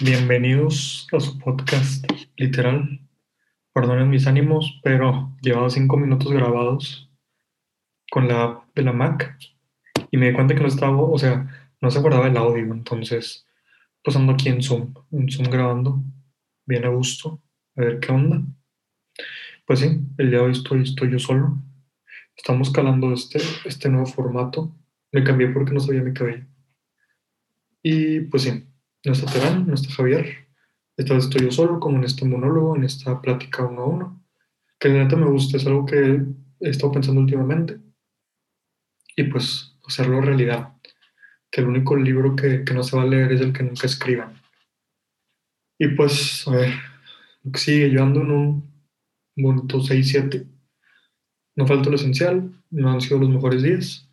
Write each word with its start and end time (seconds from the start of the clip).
Bienvenidos 0.00 1.06
a 1.12 1.20
su 1.20 1.38
podcast, 1.38 2.04
literal. 2.36 3.00
Perdonen 3.72 4.10
mis 4.10 4.26
ánimos, 4.26 4.80
pero 4.82 5.32
llevaba 5.40 5.70
cinco 5.70 5.96
minutos 5.96 6.32
grabados 6.32 7.08
con 8.10 8.26
la 8.26 8.42
app 8.42 8.74
de 8.74 8.82
la 8.82 8.92
Mac 8.92 9.38
y 10.10 10.16
me 10.16 10.26
di 10.26 10.34
cuenta 10.34 10.56
que 10.56 10.62
no 10.62 10.66
estaba, 10.66 11.00
o 11.00 11.16
sea, 11.16 11.48
no 11.80 11.92
se 11.92 12.00
guardaba 12.00 12.26
el 12.26 12.36
audio. 12.36 12.64
Entonces, 12.72 13.46
pues 14.02 14.16
ando 14.16 14.32
aquí 14.32 14.48
en 14.48 14.64
Zoom, 14.64 14.94
en 15.12 15.30
Zoom 15.30 15.48
grabando, 15.48 16.02
bien 16.66 16.84
a 16.86 16.88
gusto, 16.88 17.40
a 17.76 17.82
ver 17.82 18.00
qué 18.00 18.10
onda. 18.10 18.42
Pues 19.64 19.78
sí, 19.78 20.00
el 20.18 20.30
día 20.30 20.40
de 20.40 20.44
hoy 20.46 20.52
estoy, 20.52 20.82
estoy 20.82 21.12
yo 21.12 21.20
solo. 21.20 21.62
Estamos 22.36 22.72
calando 22.72 23.12
este, 23.12 23.38
este 23.64 23.88
nuevo 23.90 24.06
formato. 24.06 24.74
Me 25.12 25.22
cambié 25.22 25.50
porque 25.50 25.72
no 25.72 25.78
sabía 25.78 26.02
mi 26.02 26.12
cabello. 26.12 26.46
Y 27.80 28.22
pues 28.22 28.42
sí, 28.42 28.73
no 29.04 29.12
está 29.12 29.30
Terán, 29.30 29.66
no 29.66 29.74
está 29.74 29.92
Javier. 29.92 30.48
Esta 30.96 31.14
vez 31.14 31.24
estoy 31.24 31.42
yo 31.42 31.50
solo, 31.50 31.78
como 31.78 31.98
en 31.98 32.04
este 32.04 32.24
monólogo, 32.24 32.76
en 32.76 32.84
esta 32.84 33.20
plática 33.20 33.64
uno 33.64 33.82
a 33.82 33.86
uno. 33.86 34.24
Que 34.78 34.88
la 34.88 35.04
neta 35.04 35.16
me 35.16 35.26
gusta, 35.26 35.56
es 35.56 35.66
algo 35.66 35.84
que 35.84 36.22
he 36.60 36.70
estado 36.70 36.92
pensando 36.92 37.20
últimamente. 37.20 37.78
Y 39.16 39.24
pues 39.24 39.76
hacerlo 39.86 40.20
realidad. 40.20 40.74
Que 41.50 41.60
el 41.60 41.68
único 41.68 41.96
libro 41.96 42.34
que, 42.34 42.64
que 42.64 42.74
no 42.74 42.82
se 42.82 42.96
va 42.96 43.02
a 43.02 43.06
leer 43.06 43.32
es 43.32 43.40
el 43.40 43.52
que 43.52 43.62
nunca 43.62 43.86
escriban. 43.86 44.40
Y 45.78 45.88
pues, 45.88 46.46
a 46.48 46.52
ver, 46.52 46.74
lo 47.42 47.52
que 47.52 47.58
sigue, 47.58 47.90
yo 47.90 48.02
ando 48.02 48.22
en 48.22 48.30
un 48.30 48.84
bonito 49.36 49.80
6-7. 49.80 50.46
No 51.56 51.66
falta 51.66 51.90
lo 51.90 51.96
esencial, 51.96 52.50
no 52.70 52.90
han 52.90 53.00
sido 53.00 53.18
los 53.18 53.28
mejores 53.28 53.62
días. 53.62 54.08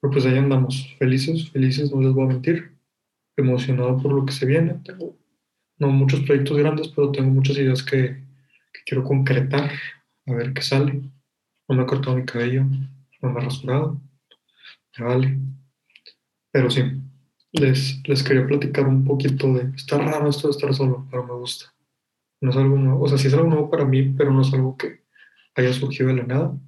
Pero 0.00 0.12
pues 0.12 0.26
ahí 0.26 0.38
andamos, 0.38 0.94
felices, 0.98 1.50
felices, 1.50 1.92
no 1.92 2.00
les 2.00 2.12
voy 2.12 2.24
a 2.24 2.28
mentir 2.28 2.77
emocionado 3.38 3.96
por 3.98 4.12
lo 4.12 4.24
que 4.26 4.32
se 4.32 4.46
viene. 4.46 4.80
Tengo 4.84 5.16
no 5.78 5.88
muchos 5.88 6.20
proyectos 6.20 6.56
grandes, 6.56 6.88
pero 6.88 7.12
tengo 7.12 7.30
muchas 7.30 7.56
ideas 7.56 7.82
que, 7.82 8.26
quiero 8.84 9.04
concretar, 9.04 9.70
a 10.26 10.32
ver 10.32 10.52
qué 10.52 10.62
sale. 10.62 11.02
No 11.68 11.76
me 11.76 11.82
he 11.82 11.86
cortado 11.86 12.16
mi 12.16 12.24
cabello, 12.24 12.64
no 13.22 13.30
me 13.30 13.40
he 13.40 13.44
rasurado, 13.44 14.00
me 14.98 15.04
vale. 15.04 15.38
Pero 16.50 16.70
sí, 16.70 16.82
les, 17.52 18.02
les 18.08 18.22
quería 18.22 18.46
platicar 18.46 18.86
un 18.86 19.04
poquito 19.04 19.52
de, 19.52 19.74
está 19.76 19.98
raro 19.98 20.30
esto 20.30 20.48
de 20.48 20.52
estar 20.52 20.74
solo, 20.74 21.06
pero 21.10 21.24
me 21.24 21.34
gusta. 21.34 21.66
No 22.40 22.50
es 22.50 22.56
algo 22.56 22.76
nuevo, 22.76 23.02
o 23.04 23.08
sea, 23.08 23.18
sí 23.18 23.28
es 23.28 23.34
algo 23.34 23.48
nuevo 23.48 23.70
para 23.70 23.84
mí, 23.84 24.14
pero 24.16 24.32
no 24.32 24.42
es 24.42 24.52
algo 24.54 24.76
que 24.76 25.02
haya 25.54 25.72
surgido 25.72 26.08
de 26.08 26.16
la 26.16 26.24
nada. 26.24 26.58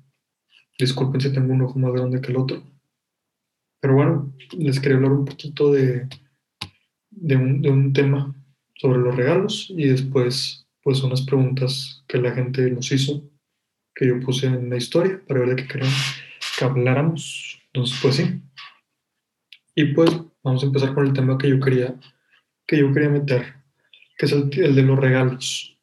Disculpen 0.79 1.21
si 1.21 1.33
tengo 1.33 1.53
un 1.53 1.63
ojo 1.63 1.79
más 1.79 1.93
grande 1.93 2.21
que 2.21 2.33
el 2.33 2.39
otro. 2.39 2.63
Pero 3.81 3.95
bueno, 3.95 4.35
les 4.59 4.79
quería 4.79 4.97
hablar 4.97 5.13
un 5.13 5.25
poquito 5.25 5.73
de, 5.73 6.07
de 7.11 7.37
un, 7.37 7.93
tema 7.93 8.35
sobre 8.77 8.99
los 8.99 9.15
regalos 9.15 9.67
y 9.71 9.89
después 9.89 10.67
pues 10.83 11.03
unas 11.03 11.23
preguntas 11.23 12.03
que 12.09 12.19
la 12.19 12.33
gente 12.33 12.71
nos 12.71 12.91
hizo, 12.93 13.23
que 13.95 14.07
yo 14.07 14.21
puse 14.21 14.47
en 14.47 14.71
la 14.71 14.77
historia 14.77 15.21
para 15.27 15.41
ver 15.41 15.51
de 15.51 15.57
qué 15.57 15.69
querían 15.69 15.93
que 16.59 16.65
habláramos. 16.65 17.61
Entonces, 17.67 17.99
pues 18.01 18.17
sí. 18.17 18.41
Y 19.75 19.85
pues 19.93 20.11
vamos 20.43 20.63
a 20.63 20.67
empezar 20.67 20.95
con 20.95 21.07
el 21.07 21.13
tema 21.13 21.37
que 21.37 21.51
yo 21.51 21.61
quería, 21.61 21.95
que 22.67 22.79
yo 22.79 22.93
quería 22.93 23.11
meter, 23.11 23.55
que 24.17 24.27
es 24.27 24.33
el, 24.33 24.51
el 24.59 24.75
de 24.75 24.83
los 24.83 24.99
regalos. 24.99 25.77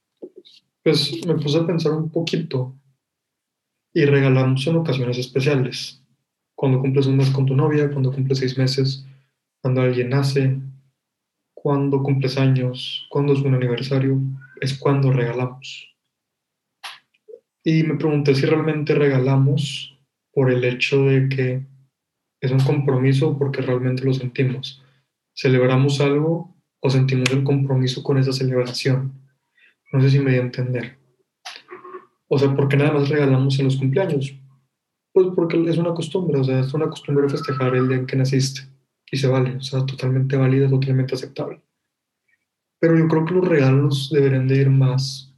Pues 0.84 1.25
me 1.25 1.36
puse 1.36 1.59
a 1.59 1.67
pensar 1.67 1.91
un 1.91 2.09
poquito 2.09 2.75
y 3.94 4.06
regalamos 4.06 4.66
en 4.67 4.78
ocasiones 4.78 5.17
especiales. 5.17 6.02
Cuando 6.56 6.80
cumples 6.80 7.06
un 7.06 7.17
mes 7.17 7.30
con 7.30 7.45
tu 7.45 7.56
novia, 7.56 7.91
cuando 7.91 8.12
cumples 8.12 8.39
seis 8.39 8.58
meses, 8.58 9.06
cuando 9.62 9.81
alguien 9.81 10.09
nace, 10.09 10.59
cuando 11.61 12.03
cumples 12.03 12.38
años, 12.38 13.08
cuando 13.09 13.33
es 13.33 13.39
un 13.39 13.55
aniversario, 13.55 14.19
es 14.61 14.77
cuando 14.77 15.11
regalamos. 15.11 15.91
Y 17.63 17.83
me 17.83 17.95
pregunté 17.95 18.36
si 18.36 18.45
realmente 18.45 18.94
regalamos 18.94 19.97
por 20.31 20.51
el 20.51 20.63
hecho 20.63 21.06
de 21.06 21.28
que 21.28 21.66
es 22.41 22.51
un 22.51 22.59
compromiso 22.59 23.38
porque 23.38 23.62
realmente 23.62 24.03
lo 24.03 24.13
sentimos. 24.13 24.84
¿Celebramos 25.35 26.00
algo 26.00 26.56
o 26.79 26.90
sentimos 26.91 27.31
el 27.31 27.44
compromiso 27.44 28.03
con 28.03 28.19
esa 28.19 28.31
celebración? 28.31 29.13
No 29.91 30.00
sé 30.00 30.12
si 30.12 30.19
me 30.19 30.31
di 30.31 30.38
a 30.38 30.41
entender. 30.41 31.00
O 32.28 32.38
sea, 32.38 32.56
¿por 32.56 32.67
qué 32.67 32.78
nada 32.78 32.94
más 32.94 33.09
regalamos 33.09 33.57
en 33.57 33.66
los 33.66 33.78
cumpleaños? 33.78 34.35
Pues 35.12 35.28
porque 35.35 35.59
es 35.67 35.78
una 35.78 35.96
costumbre, 35.96 36.40
o 36.40 36.44
sea, 36.44 36.59
es 36.59 36.73
una 36.73 36.88
costumbre 36.88 37.28
festejar 37.28 37.75
el 37.75 37.88
día 37.88 37.97
en 37.97 38.06
que 38.06 38.16
naciste 38.16 38.77
y 39.12 39.18
se 39.18 39.28
vale, 39.28 39.56
o 39.56 39.62
sea, 39.62 39.85
totalmente 39.85 40.35
válida, 40.35 40.69
totalmente 40.69 41.16
aceptable. 41.16 41.62
Pero 42.79 42.97
yo 42.97 43.07
creo 43.07 43.25
que 43.25 43.34
los 43.34 43.47
regalos 43.47 44.09
deberían 44.12 44.47
de 44.47 44.57
ir 44.57 44.69
más, 44.69 45.34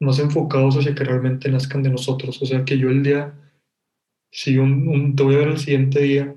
más 0.00 0.18
enfocados 0.18 0.76
hacia 0.76 0.94
que 0.94 1.04
realmente 1.04 1.50
nazcan 1.50 1.82
de 1.82 1.90
nosotros, 1.90 2.40
o 2.40 2.46
sea, 2.46 2.64
que 2.64 2.78
yo 2.78 2.88
el 2.88 3.02
día, 3.02 3.34
si 4.30 4.58
un, 4.58 5.14
te 5.16 5.22
voy 5.22 5.34
a 5.34 5.38
ver 5.38 5.48
el 5.48 5.58
siguiente 5.58 6.00
día 6.00 6.34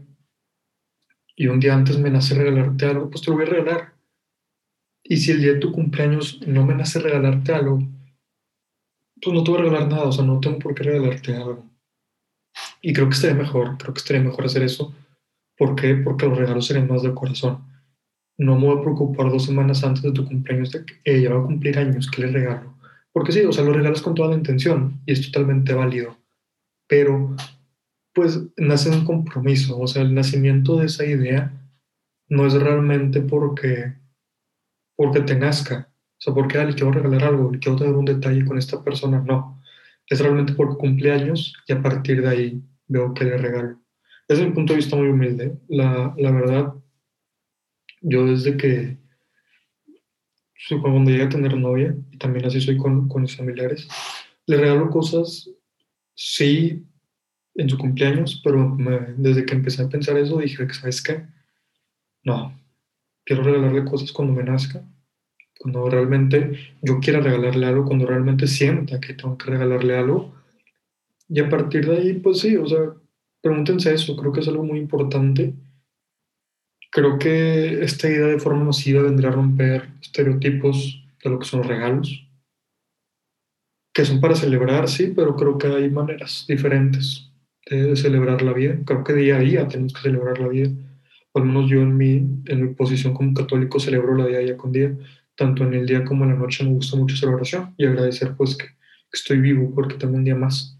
y 1.35 1.47
un 1.47 1.59
día 1.59 1.75
antes 1.75 1.97
me 1.99 2.09
nace 2.09 2.33
regalarte 2.33 2.85
algo, 2.85 3.09
pues 3.09 3.21
te 3.21 3.29
lo 3.29 3.37
voy 3.37 3.45
a 3.45 3.49
regalar. 3.49 3.93
Y 5.03 5.17
si 5.17 5.31
el 5.31 5.41
día 5.41 5.53
de 5.53 5.59
tu 5.59 5.71
cumpleaños 5.71 6.41
no 6.45 6.65
me 6.65 6.75
nace 6.75 6.99
regalarte 6.99 7.53
algo, 7.53 7.79
pues 9.21 9.33
no 9.33 9.43
te 9.43 9.51
voy 9.51 9.59
a 9.59 9.63
regalar 9.63 9.87
nada, 9.87 10.03
o 10.03 10.11
sea, 10.11 10.25
no 10.25 10.39
tengo 10.39 10.59
por 10.59 10.73
qué 10.75 10.83
regalarte 10.83 11.35
algo. 11.35 11.69
Y 12.81 12.91
creo 12.93 13.07
que 13.07 13.15
estaría 13.15 13.37
mejor, 13.37 13.77
creo 13.77 13.93
que 13.93 13.99
estaría 13.99 14.23
mejor 14.23 14.45
hacer 14.45 14.63
eso 14.63 14.93
¿Por 15.57 15.75
qué? 15.75 15.95
Porque 15.95 16.27
los 16.27 16.37
regalos 16.37 16.67
serían 16.67 16.87
más 16.87 17.01
de 17.01 17.13
corazón. 17.13 17.65
No 18.37 18.55
me 18.55 18.67
voy 18.67 18.77
a 18.77 18.81
preocupar 18.81 19.31
dos 19.31 19.45
semanas 19.45 19.83
antes 19.83 20.03
de 20.03 20.11
tu 20.11 20.25
cumpleaños 20.25 20.71
de 20.71 20.85
que 20.85 20.93
ella 21.03 21.33
va 21.33 21.41
a 21.41 21.45
cumplir 21.45 21.77
años, 21.79 22.09
¿qué 22.09 22.21
le 22.21 22.31
regalo? 22.31 22.77
Porque 23.11 23.31
sí, 23.31 23.41
o 23.41 23.51
sea, 23.51 23.63
lo 23.63 23.73
regalas 23.73 24.01
con 24.01 24.13
toda 24.13 24.29
la 24.29 24.35
intención 24.35 25.01
y 25.07 25.13
es 25.13 25.31
totalmente 25.31 25.73
válido. 25.73 26.17
Pero, 26.87 27.35
pues, 28.13 28.39
nace 28.57 28.91
un 28.91 29.05
compromiso. 29.05 29.79
O 29.79 29.87
sea, 29.87 30.03
el 30.03 30.13
nacimiento 30.13 30.77
de 30.77 30.85
esa 30.85 31.03
idea 31.03 31.51
no 32.29 32.45
es 32.45 32.53
realmente 32.53 33.21
porque, 33.21 33.95
porque 34.95 35.21
te 35.21 35.35
nazca. 35.35 35.89
O 36.19 36.21
sea, 36.21 36.33
porque 36.33 36.59
ah, 36.59 36.65
le 36.65 36.75
quiero 36.75 36.91
regalar 36.91 37.23
algo, 37.23 37.51
le 37.51 37.59
quiero 37.59 37.77
tener 37.77 37.95
un 37.95 38.05
detalle 38.05 38.45
con 38.45 38.59
esta 38.59 38.83
persona. 38.83 39.23
No. 39.25 39.61
Es 40.07 40.19
realmente 40.19 40.53
porque 40.53 40.77
cumple 40.77 41.11
años 41.11 41.55
y 41.67 41.73
a 41.73 41.81
partir 41.81 42.21
de 42.21 42.29
ahí 42.29 42.63
veo 42.87 43.13
que 43.15 43.25
le 43.25 43.37
regalo. 43.37 43.79
Desde 44.27 44.45
un 44.45 44.53
punto 44.53 44.73
de 44.73 44.77
vista 44.77 44.95
muy 44.95 45.07
humilde. 45.07 45.57
La, 45.67 46.13
la 46.17 46.31
verdad, 46.31 46.73
yo 48.01 48.25
desde 48.25 48.57
que 48.57 48.97
cuando 50.81 51.09
llegué 51.09 51.23
a 51.23 51.29
tener 51.29 51.55
novia, 51.55 51.95
y 52.11 52.17
también 52.17 52.45
así 52.45 52.59
soy 52.59 52.77
con, 52.77 53.07
con 53.07 53.21
mis 53.21 53.35
familiares, 53.35 53.87
le 54.45 54.57
regalo 54.57 54.89
cosas, 54.89 55.49
sí, 56.13 56.85
en 57.55 57.69
su 57.69 57.77
cumpleaños, 57.77 58.41
pero 58.43 58.77
desde 59.17 59.45
que 59.45 59.55
empecé 59.55 59.83
a 59.83 59.89
pensar 59.89 60.17
eso 60.17 60.39
dije, 60.39 60.67
¿sabes 60.73 61.01
qué? 61.01 61.25
No, 62.23 62.59
quiero 63.23 63.43
regalarle 63.43 63.85
cosas 63.85 64.11
cuando 64.11 64.33
me 64.33 64.43
nazca, 64.43 64.83
cuando 65.59 65.89
realmente 65.89 66.75
yo 66.81 66.99
quiera 66.99 67.19
regalarle 67.19 67.65
algo, 67.65 67.85
cuando 67.85 68.05
realmente 68.05 68.45
sienta 68.47 68.99
que 68.99 69.13
tengo 69.13 69.37
que 69.37 69.51
regalarle 69.51 69.97
algo. 69.97 70.35
Y 71.29 71.39
a 71.39 71.49
partir 71.49 71.87
de 71.87 71.97
ahí, 71.97 72.13
pues 72.13 72.39
sí, 72.39 72.55
o 72.57 72.67
sea, 72.67 72.93
Pregúntense 73.41 73.93
eso, 73.93 74.15
creo 74.15 74.31
que 74.31 74.39
es 74.41 74.47
algo 74.47 74.63
muy 74.63 74.79
importante. 74.79 75.53
Creo 76.91 77.19
que 77.19 77.83
esta 77.83 78.09
idea 78.09 78.27
de 78.27 78.39
forma 78.39 78.63
masiva 78.63 79.01
vendría 79.01 79.29
a 79.29 79.33
romper 79.33 79.89
estereotipos 80.01 81.03
de 81.23 81.29
lo 81.29 81.39
que 81.39 81.45
son 81.45 81.59
los 81.59 81.67
regalos, 81.67 82.27
que 83.93 84.05
son 84.05 84.21
para 84.21 84.35
celebrar, 84.35 84.87
sí, 84.87 85.13
pero 85.15 85.35
creo 85.35 85.57
que 85.57 85.67
hay 85.67 85.89
maneras 85.89 86.45
diferentes 86.47 87.31
de, 87.69 87.95
celebrar 87.95 88.41
la 88.41 88.53
vida. 88.53 88.77
Creo 88.85 89.03
que 89.03 89.13
día 89.13 89.37
a 89.37 89.39
día 89.39 89.67
tenemos 89.67 89.93
que 89.93 90.01
celebrar 90.01 90.39
la 90.39 90.47
vida. 90.47 90.69
al 91.33 91.45
menos 91.45 91.69
yo 91.69 91.81
en 91.81 91.95
mi, 91.95 92.15
en 92.45 92.61
mi 92.63 92.73
posición 92.73 93.13
como 93.13 93.33
católico 93.33 93.79
celebro 93.79 94.15
la 94.15 94.25
día 94.25 94.37
a 94.37 94.41
día 94.41 94.57
con 94.57 94.71
día. 94.71 94.95
Tanto 95.35 95.63
en 95.63 95.73
el 95.75 95.85
día 95.85 96.03
como 96.03 96.23
en 96.23 96.31
la 96.31 96.37
noche 96.37 96.63
me 96.63 96.71
gusta 96.71 96.97
mucho 96.97 97.15
celebración 97.15 97.75
y 97.77 97.85
agradecer 97.85 98.35
pues 98.35 98.55
que, 98.55 98.65
que 98.65 98.73
estoy 99.13 99.39
vivo 99.39 99.71
porque 99.75 99.95
tengo 99.95 100.15
un 100.15 100.23
día 100.23 100.35
más 100.35 100.76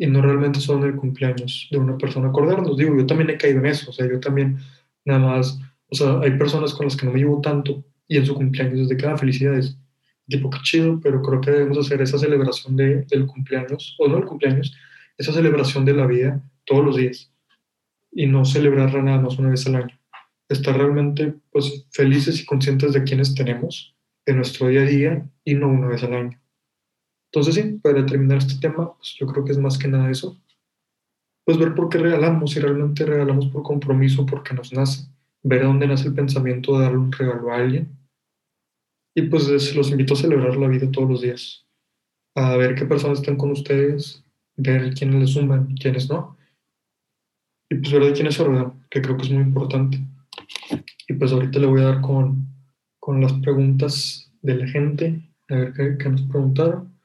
y 0.00 0.06
no 0.06 0.22
realmente 0.22 0.60
son 0.60 0.82
el 0.82 0.96
cumpleaños 0.96 1.68
de 1.70 1.76
una 1.76 1.98
persona 1.98 2.28
acordarnos. 2.28 2.74
Digo, 2.78 2.96
yo 2.96 3.04
también 3.04 3.28
he 3.28 3.36
caído 3.36 3.58
en 3.58 3.66
eso, 3.66 3.90
o 3.90 3.92
sea, 3.92 4.08
yo 4.08 4.18
también 4.18 4.58
nada 5.04 5.20
más, 5.20 5.60
o 5.90 5.94
sea, 5.94 6.20
hay 6.20 6.38
personas 6.38 6.72
con 6.72 6.86
las 6.86 6.96
que 6.96 7.04
no 7.04 7.12
me 7.12 7.18
llevo 7.18 7.42
tanto 7.42 7.84
y 8.08 8.16
en 8.16 8.24
su 8.24 8.34
cumpleaños 8.34 8.88
desde 8.88 8.96
cada 8.96 9.18
felicidades, 9.18 9.76
tipo, 10.26 10.48
qué 10.48 10.58
chido, 10.62 10.98
pero 11.02 11.20
creo 11.20 11.42
que 11.42 11.50
debemos 11.50 11.76
hacer 11.76 12.00
esa 12.00 12.18
celebración 12.18 12.76
de, 12.76 13.02
del 13.10 13.26
cumpleaños, 13.26 13.94
o 13.98 14.08
no 14.08 14.16
el 14.16 14.24
cumpleaños, 14.24 14.74
esa 15.18 15.34
celebración 15.34 15.84
de 15.84 15.92
la 15.92 16.06
vida 16.06 16.42
todos 16.64 16.82
los 16.82 16.96
días 16.96 17.30
y 18.10 18.26
no 18.26 18.46
celebrarla 18.46 19.02
nada 19.02 19.20
más 19.20 19.38
una 19.38 19.50
vez 19.50 19.66
al 19.66 19.76
año. 19.76 20.00
Estar 20.48 20.78
realmente 20.78 21.34
pues 21.52 21.86
felices 21.90 22.40
y 22.40 22.46
conscientes 22.46 22.94
de 22.94 23.04
quienes 23.04 23.34
tenemos 23.34 23.94
en 24.24 24.36
nuestro 24.36 24.68
día 24.68 24.80
a 24.80 24.86
día 24.86 25.28
y 25.44 25.54
no 25.54 25.68
una 25.68 25.88
vez 25.88 26.02
al 26.04 26.14
año. 26.14 26.39
Entonces, 27.32 27.54
sí, 27.54 27.78
para 27.82 28.04
terminar 28.04 28.38
este 28.38 28.60
tema, 28.60 28.92
pues 28.96 29.14
yo 29.18 29.26
creo 29.26 29.44
que 29.44 29.52
es 29.52 29.58
más 29.58 29.78
que 29.78 29.86
nada 29.88 30.10
eso. 30.10 30.36
Pues 31.44 31.58
ver 31.58 31.74
por 31.74 31.88
qué 31.88 31.98
regalamos, 31.98 32.50
si 32.50 32.60
realmente 32.60 33.04
regalamos 33.04 33.46
por 33.46 33.62
compromiso, 33.62 34.26
porque 34.26 34.54
nos 34.54 34.72
nace, 34.72 35.08
ver 35.42 35.62
dónde 35.62 35.86
nace 35.86 36.08
el 36.08 36.14
pensamiento 36.14 36.76
de 36.76 36.84
darle 36.84 36.98
un 36.98 37.12
regalo 37.12 37.52
a 37.52 37.56
alguien, 37.56 37.96
Y 39.14 39.22
pues 39.22 39.74
los 39.74 39.90
invito 39.90 40.14
a 40.14 40.16
celebrar 40.16 40.56
la 40.56 40.68
vida 40.68 40.90
todos 40.90 41.08
los 41.08 41.20
días, 41.22 41.66
a 42.36 42.56
ver 42.56 42.74
qué 42.74 42.84
personas 42.84 43.20
están 43.20 43.36
con 43.36 43.50
ustedes, 43.50 44.24
ver 44.56 44.94
quiénes 44.94 45.20
les 45.20 45.30
suman 45.30 45.74
quiénes 45.76 46.08
no. 46.08 46.36
Y 47.70 47.76
pues 47.76 47.92
ver 47.92 48.04
de 48.04 48.12
quiénes 48.12 48.34
se 48.34 48.44
rodean, 48.44 48.86
que 48.90 49.00
creo 49.02 49.16
que 49.16 49.22
es 49.22 49.30
muy 49.30 49.42
importante. 49.42 49.98
Y 51.08 51.14
pues 51.14 51.32
ahorita 51.32 51.58
le 51.58 51.66
voy 51.66 51.80
a 51.80 51.84
dar 51.84 52.00
con, 52.00 52.46
con 53.00 53.20
las 53.20 53.32
preguntas 53.34 54.32
de 54.42 54.54
la 54.56 54.66
gente, 54.66 55.22
a 55.48 55.54
ver 55.54 55.98
qué 55.98 56.08
nos 56.08 56.22
preguntaron. 56.22 56.99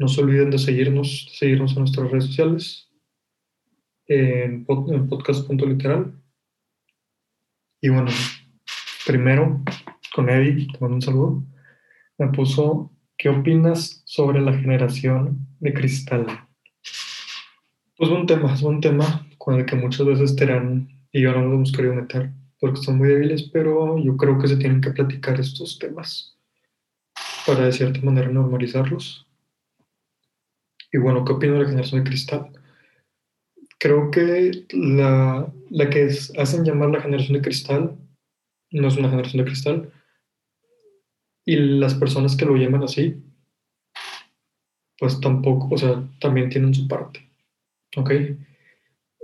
No 0.00 0.08
se 0.08 0.22
olviden 0.22 0.48
de 0.48 0.56
seguirnos, 0.56 1.28
seguirnos 1.34 1.72
en 1.72 1.80
nuestras 1.80 2.10
redes 2.10 2.24
sociales, 2.24 2.88
en, 4.06 4.64
en 4.66 5.08
podcast.literal. 5.08 6.18
Y 7.82 7.90
bueno, 7.90 8.10
primero 9.04 9.62
con 10.14 10.30
Eddie, 10.30 10.68
te 10.68 10.78
mando 10.80 10.94
un 10.94 11.02
saludo, 11.02 11.44
me 12.16 12.28
puso, 12.28 12.90
¿qué 13.18 13.28
opinas 13.28 14.00
sobre 14.06 14.40
la 14.40 14.56
generación 14.56 15.46
de 15.58 15.74
cristal? 15.74 16.26
Pues 17.98 18.08
buen 18.08 18.24
tema, 18.24 18.54
es 18.54 18.62
un 18.62 18.80
tema 18.80 19.28
con 19.36 19.60
el 19.60 19.66
que 19.66 19.76
muchas 19.76 20.06
veces 20.06 20.34
Terán 20.34 20.88
y 21.12 21.20
yo 21.20 21.32
no 21.32 21.42
nos 21.42 21.54
hemos 21.56 21.72
querido 21.72 21.94
meter 21.94 22.30
porque 22.58 22.80
son 22.80 22.96
muy 22.96 23.08
débiles, 23.08 23.42
pero 23.52 23.98
yo 23.98 24.16
creo 24.16 24.38
que 24.38 24.48
se 24.48 24.56
tienen 24.56 24.80
que 24.80 24.92
platicar 24.92 25.38
estos 25.38 25.78
temas 25.78 26.38
para 27.46 27.66
de 27.66 27.72
cierta 27.72 28.00
manera 28.00 28.28
normalizarlos. 28.30 29.26
Y 30.92 30.98
bueno, 30.98 31.24
¿qué 31.24 31.32
opino 31.32 31.54
de 31.54 31.60
la 31.60 31.68
generación 31.68 32.02
de 32.02 32.10
cristal? 32.10 32.50
Creo 33.78 34.10
que 34.10 34.66
la, 34.72 35.50
la 35.70 35.90
que 35.90 36.08
hacen 36.38 36.64
llamar 36.64 36.90
la 36.90 37.00
generación 37.00 37.38
de 37.38 37.42
cristal 37.42 37.96
no 38.72 38.88
es 38.88 38.96
una 38.96 39.10
generación 39.10 39.42
de 39.42 39.50
cristal, 39.50 39.92
y 41.44 41.56
las 41.56 41.94
personas 41.94 42.36
que 42.36 42.44
lo 42.44 42.56
llaman 42.56 42.84
así, 42.84 43.22
pues 44.98 45.20
tampoco, 45.20 45.74
o 45.74 45.78
sea, 45.78 46.08
también 46.20 46.50
tienen 46.50 46.74
su 46.74 46.86
parte. 46.86 47.28
¿Ok? 47.96 48.10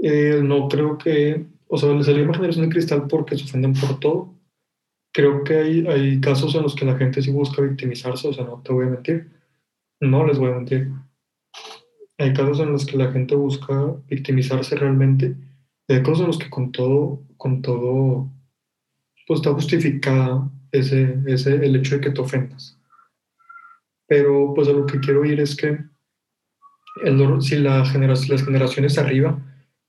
Eh, 0.03 0.41
no 0.43 0.69
creo 0.69 0.99
que, 0.99 1.47
o 1.69 1.79
sea, 1.79 1.93
les 1.93 2.07
llama 2.07 2.35
generación 2.35 2.67
de 2.67 2.73
cristal 2.73 3.07
porque 3.09 3.37
se 3.37 3.45
ofenden 3.45 3.75
por 3.75 4.01
todo. 4.01 4.35
Creo 5.13 5.45
que 5.45 5.57
hay, 5.57 5.87
hay 5.87 6.21
casos 6.21 6.55
en 6.55 6.63
los 6.63 6.75
que 6.75 6.85
la 6.85 6.97
gente 6.97 7.23
sí 7.23 7.31
busca 7.31 7.63
victimizarse, 7.63 8.29
o 8.29 8.33
sea, 8.33 8.45
no 8.45 8.61
te 8.63 8.73
voy 8.73 8.87
a 8.87 8.91
mentir. 8.91 9.31
No 10.01 10.27
les 10.27 10.39
voy 10.39 10.51
a 10.51 10.57
mentir. 10.57 10.91
Hay 12.19 12.33
casos 12.33 12.61
en 12.61 12.73
los 12.73 12.87
que 12.87 12.97
la 12.97 13.13
gente 13.13 13.35
busca 13.35 13.95
victimizarse 14.09 14.77
realmente. 14.77 15.37
hay 15.89 16.03
casos 16.03 16.21
en 16.21 16.27
los 16.29 16.39
que 16.39 16.51
con 16.51 16.73
todo, 16.73 17.23
con 17.37 17.63
todo, 17.63 18.31
pues 19.27 19.41
está 19.41 19.53
justificada 19.53 20.51
ese, 20.73 21.19
ese, 21.27 21.55
el 21.55 21.77
hecho 21.77 21.97
de 21.97 22.01
que 22.01 22.11
te 22.11 22.21
ofendas. 22.21 22.79
Pero 24.07 24.53
pues 24.55 24.69
a 24.69 24.73
lo 24.73 24.87
que 24.87 25.01
quiero 25.01 25.25
ir 25.25 25.41
es 25.41 25.57
que 25.57 25.79
el, 27.05 27.43
si 27.43 27.57
la 27.57 27.85
generación, 27.85 28.37
las 28.37 28.45
generaciones 28.45 28.99
arriba 28.99 29.39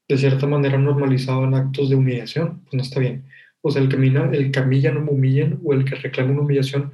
de 0.08 0.18
cierta 0.18 0.48
manera 0.48 0.78
normalizaban 0.78 1.54
actos 1.54 1.90
de 1.90 1.96
humillación, 1.96 2.62
pues 2.62 2.74
no 2.74 2.82
está 2.82 3.00
bien. 3.00 3.26
O 3.62 3.72
sea, 3.72 3.82
el 3.82 3.90
que, 3.90 3.96
el 3.98 4.52
que 4.52 4.60
a 4.60 4.66
mí 4.66 4.80
ya 4.80 4.92
no 4.92 5.02
me 5.02 5.12
humillen 5.12 5.60
o 5.64 5.74
el 5.74 5.86
que 5.86 5.96
reclama 5.96 6.32
una 6.32 6.42
humillación 6.42 6.92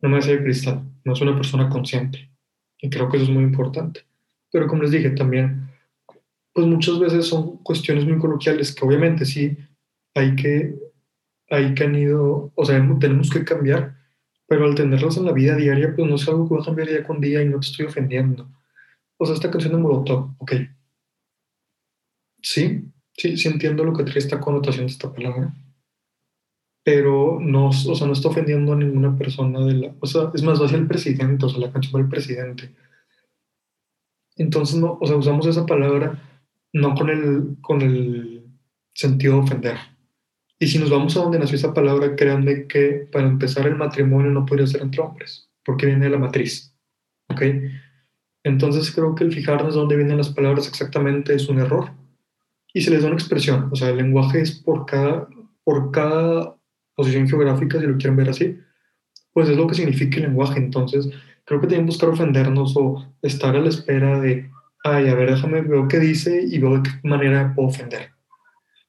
no 0.00 0.08
me 0.08 0.18
hace 0.18 0.36
de 0.36 0.44
cristal, 0.44 0.82
no 1.04 1.12
es 1.12 1.20
una 1.20 1.34
persona 1.34 1.68
consciente. 1.68 2.30
Y 2.80 2.88
creo 2.88 3.08
que 3.10 3.16
eso 3.16 3.26
es 3.26 3.32
muy 3.32 3.42
importante. 3.42 4.07
Pero 4.50 4.66
como 4.66 4.82
les 4.82 4.90
dije, 4.90 5.10
también, 5.10 5.68
pues 6.52 6.66
muchas 6.66 6.98
veces 6.98 7.26
son 7.26 7.58
cuestiones 7.58 8.04
muy 8.04 8.18
coloquiales 8.18 8.74
que 8.74 8.84
obviamente 8.84 9.24
sí 9.24 9.56
hay 10.14 10.34
que 10.34 10.74
ahí 11.50 11.74
que 11.74 11.84
han 11.84 11.94
ido, 11.94 12.52
o 12.54 12.64
sea, 12.64 12.76
tenemos 12.98 13.30
que 13.30 13.44
cambiar, 13.44 13.96
pero 14.46 14.64
al 14.64 14.74
tenerlos 14.74 15.16
en 15.16 15.24
la 15.24 15.32
vida 15.32 15.56
diaria, 15.56 15.94
pues 15.94 16.08
no 16.08 16.16
es 16.16 16.28
algo 16.28 16.48
que 16.48 16.54
va 16.54 16.62
a 16.62 16.64
cambiar 16.64 16.88
día 16.88 17.06
con 17.06 17.20
día 17.20 17.42
y 17.42 17.48
no 17.48 17.60
te 17.60 17.66
estoy 17.66 17.86
ofendiendo. 17.86 18.48
O 19.18 19.26
sea, 19.26 19.34
esta 19.34 19.50
canción 19.50 19.72
de 19.72 19.78
Molotov, 19.78 20.34
ok. 20.38 20.52
Sí, 22.42 22.84
sí, 23.16 23.36
sí 23.36 23.48
entiendo 23.48 23.84
lo 23.84 23.92
que 23.92 24.04
trae 24.04 24.18
esta 24.18 24.40
connotación 24.40 24.86
de 24.86 24.92
esta 24.92 25.12
palabra, 25.12 25.52
pero 26.84 27.38
no, 27.40 27.68
o 27.68 27.72
sea, 27.72 28.06
no 28.06 28.12
está 28.12 28.28
ofendiendo 28.28 28.72
a 28.72 28.76
ninguna 28.76 29.16
persona 29.16 29.64
de 29.64 29.74
la, 29.74 29.94
o 30.00 30.06
sea, 30.06 30.30
es 30.34 30.42
más, 30.42 30.60
va 30.60 30.66
hacia 30.66 30.78
el 30.78 30.86
presidente, 30.86 31.44
o 31.44 31.48
sea, 31.48 31.60
la 31.60 31.72
canción 31.72 32.00
del 32.00 32.08
presidente. 32.08 32.70
Entonces, 34.38 34.76
no, 34.76 34.98
o 35.00 35.06
sea, 35.06 35.16
usamos 35.16 35.46
esa 35.46 35.66
palabra 35.66 36.22
no 36.72 36.94
con 36.94 37.10
el, 37.10 37.56
con 37.60 37.82
el 37.82 38.44
sentido 38.94 39.34
de 39.34 39.40
ofender, 39.40 39.76
y 40.60 40.66
si 40.66 40.78
nos 40.78 40.90
vamos 40.90 41.16
a 41.16 41.20
donde 41.20 41.38
nació 41.38 41.56
esa 41.56 41.72
palabra, 41.72 42.16
créanme 42.16 42.66
que 42.66 43.08
para 43.12 43.28
empezar 43.28 43.66
el 43.66 43.76
matrimonio 43.76 44.30
no 44.30 44.44
podría 44.44 44.66
ser 44.66 44.82
entre 44.82 45.00
hombres, 45.00 45.48
porque 45.64 45.86
viene 45.86 46.06
de 46.06 46.10
la 46.10 46.18
matriz. 46.18 46.74
¿Ok? 47.28 47.42
Entonces 48.42 48.90
creo 48.90 49.14
que 49.14 49.24
el 49.24 49.32
fijarnos 49.32 49.74
dónde 49.74 49.96
vienen 49.96 50.16
las 50.16 50.30
palabras 50.30 50.66
exactamente 50.66 51.34
es 51.34 51.48
un 51.48 51.60
error. 51.60 51.90
Y 52.74 52.80
se 52.80 52.90
les 52.90 53.02
da 53.02 53.08
una 53.08 53.16
expresión. 53.16 53.68
O 53.70 53.76
sea, 53.76 53.90
el 53.90 53.98
lenguaje 53.98 54.40
es 54.40 54.52
por 54.52 54.84
cada, 54.84 55.28
por 55.62 55.92
cada 55.92 56.56
posición 56.94 57.28
geográfica, 57.28 57.78
si 57.78 57.86
lo 57.86 57.96
quieren 57.96 58.16
ver 58.16 58.30
así, 58.30 58.58
pues 59.32 59.48
es 59.48 59.56
lo 59.56 59.66
que 59.68 59.74
significa 59.74 60.16
el 60.16 60.24
lenguaje. 60.24 60.58
Entonces, 60.58 61.08
creo 61.48 61.60
que 61.60 61.66
que 61.66 61.78
buscar 61.80 62.10
ofendernos 62.10 62.76
o 62.76 63.04
estar 63.22 63.56
a 63.56 63.60
la 63.60 63.70
espera 63.70 64.20
de, 64.20 64.50
ay, 64.84 65.08
a 65.08 65.14
ver, 65.14 65.30
déjame, 65.30 65.62
veo 65.62 65.88
qué 65.88 65.98
dice 65.98 66.44
y 66.46 66.58
veo 66.58 66.76
de 66.76 66.82
qué 66.82 67.08
manera 67.08 67.52
puedo 67.54 67.68
ofender. 67.68 68.10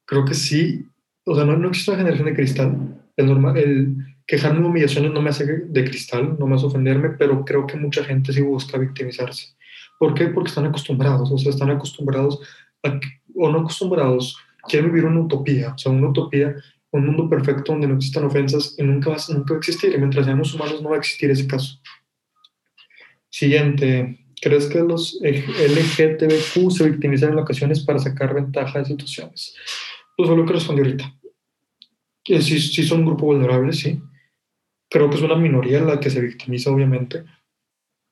Creo 0.04 0.24
que 0.24 0.34
sí 0.34 0.86
o 1.24 1.34
sea, 1.34 1.44
no, 1.44 1.56
no 1.56 1.68
existe 1.68 1.92
una 1.92 1.98
generación 1.98 2.26
de 2.26 2.34
cristal. 2.34 3.02
El, 3.16 3.26
normal, 3.26 3.56
el 3.56 3.96
quejarme 4.26 4.60
de 4.60 4.66
humillaciones 4.66 5.12
no 5.12 5.22
me 5.22 5.30
hace 5.30 5.44
de 5.46 5.84
cristal, 5.84 6.36
no 6.38 6.46
me 6.46 6.56
hace 6.56 6.66
ofenderme, 6.66 7.10
pero 7.10 7.44
creo 7.44 7.66
que 7.66 7.76
mucha 7.76 8.04
gente 8.04 8.32
sí 8.32 8.40
busca 8.40 8.78
victimizarse. 8.78 9.54
¿Por 9.98 10.14
qué? 10.14 10.28
Porque 10.28 10.48
están 10.48 10.66
acostumbrados, 10.66 11.30
o 11.30 11.38
sea, 11.38 11.50
están 11.50 11.70
acostumbrados, 11.70 12.40
o 12.82 13.50
no 13.50 13.60
acostumbrados, 13.60 14.36
quieren 14.66 14.90
vivir 14.90 15.04
una 15.04 15.20
utopía, 15.20 15.74
o 15.74 15.78
sea, 15.78 15.92
una 15.92 16.08
utopía, 16.08 16.56
un 16.92 17.06
mundo 17.06 17.28
perfecto 17.28 17.72
donde 17.72 17.86
no 17.86 17.94
existan 17.94 18.24
ofensas 18.24 18.74
y 18.78 18.82
nunca 18.82 19.10
va, 19.10 19.16
nunca 19.28 19.54
va 19.54 19.56
a 19.56 19.58
existir. 19.58 19.94
Y 19.94 19.98
mientras 19.98 20.24
seamos 20.24 20.54
humanos 20.54 20.82
no 20.82 20.88
va 20.90 20.96
a 20.96 20.98
existir 20.98 21.30
ese 21.30 21.46
caso. 21.46 21.78
Siguiente. 23.30 24.18
¿Crees 24.42 24.66
que 24.66 24.80
los 24.80 25.20
LGTBQ 25.22 26.70
se 26.70 26.90
victimizan 26.90 27.32
en 27.32 27.38
ocasiones 27.38 27.80
para 27.80 27.98
sacar 27.98 28.34
ventaja 28.34 28.80
de 28.80 28.86
situaciones? 28.86 29.54
Pues 30.16 30.28
fue 30.28 30.36
lo 30.36 30.46
que 30.46 30.54
respondí 30.54 30.82
ahorita. 30.82 31.14
Que 32.24 32.40
sí, 32.40 32.58
sí 32.58 32.82
son 32.82 33.00
un 33.00 33.06
grupo 33.06 33.26
vulnerable, 33.26 33.72
sí. 33.72 34.00
Creo 34.88 35.08
que 35.08 35.16
es 35.16 35.22
una 35.22 35.36
minoría 35.36 35.80
la 35.82 36.00
que 36.00 36.10
se 36.10 36.20
victimiza, 36.20 36.70
obviamente. 36.70 37.24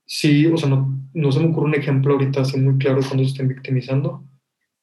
Sí, 0.04 0.46
o 0.46 0.56
sea, 0.56 0.68
no, 0.68 1.08
no 1.12 1.32
se 1.32 1.40
me 1.40 1.46
ocurre 1.46 1.66
un 1.66 1.74
ejemplo 1.74 2.12
ahorita 2.12 2.42
así 2.42 2.58
muy 2.58 2.78
claro 2.78 3.00
cuando 3.00 3.24
se 3.24 3.30
estén 3.30 3.48
victimizando, 3.48 4.24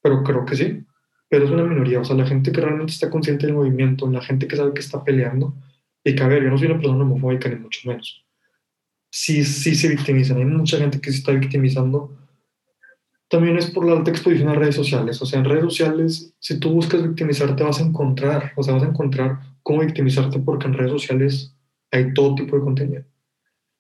pero 0.02 0.24
creo 0.24 0.46
que 0.46 0.56
sí. 0.56 0.84
Pero 1.30 1.46
es 1.46 1.52
una 1.52 1.64
minoría, 1.64 2.00
o 2.00 2.06
sea, 2.06 2.16
la 2.16 2.28
gente 2.28 2.52
que 2.52 2.62
realmente 2.62 2.94
está 2.94 3.10
consciente 3.10 3.46
del 3.46 3.56
movimiento, 3.56 4.10
la 4.10 4.22
gente 4.22 4.48
que 4.48 4.56
sabe 4.56 4.74
que 4.74 4.82
está 4.82 5.04
peleando, 5.04 5.56
y 6.04 6.14
que, 6.14 6.24
a 6.24 6.28
ver, 6.28 6.44
yo 6.44 6.50
no 6.50 6.58
soy 6.58 6.68
una 6.68 6.78
persona 6.78 7.04
homofóbica 7.04 7.50
ni 7.50 7.56
mucho 7.56 7.80
menos. 7.86 8.25
Sí, 9.18 9.46
sí 9.46 9.76
se 9.76 9.88
victimizan. 9.88 10.40
Hay 10.40 10.44
mucha 10.44 10.78
gente 10.78 11.00
que 11.00 11.10
se 11.10 11.20
está 11.20 11.32
victimizando 11.32 12.14
también 13.30 13.58
es 13.58 13.72
por 13.72 13.86
la 13.86 13.94
alta 13.94 14.12
exposición 14.12 14.50
a 14.50 14.56
redes 14.56 14.76
sociales. 14.76 15.22
O 15.22 15.26
sea, 15.26 15.40
en 15.40 15.46
redes 15.46 15.64
sociales, 15.64 16.34
si 16.38 16.60
tú 16.60 16.72
buscas 16.72 17.02
victimizarte, 17.02 17.64
vas 17.64 17.80
a 17.80 17.86
encontrar, 17.86 18.52
o 18.58 18.62
sea, 18.62 18.74
vas 18.74 18.84
a 18.84 18.90
encontrar 18.90 19.40
cómo 19.64 19.80
victimizarte 19.80 20.40
porque 20.40 20.68
en 20.68 20.74
redes 20.74 20.92
sociales 20.92 21.56
hay 21.92 22.14
todo 22.14 22.36
tipo 22.36 22.58
de 22.58 22.64
contenido. 22.64 23.04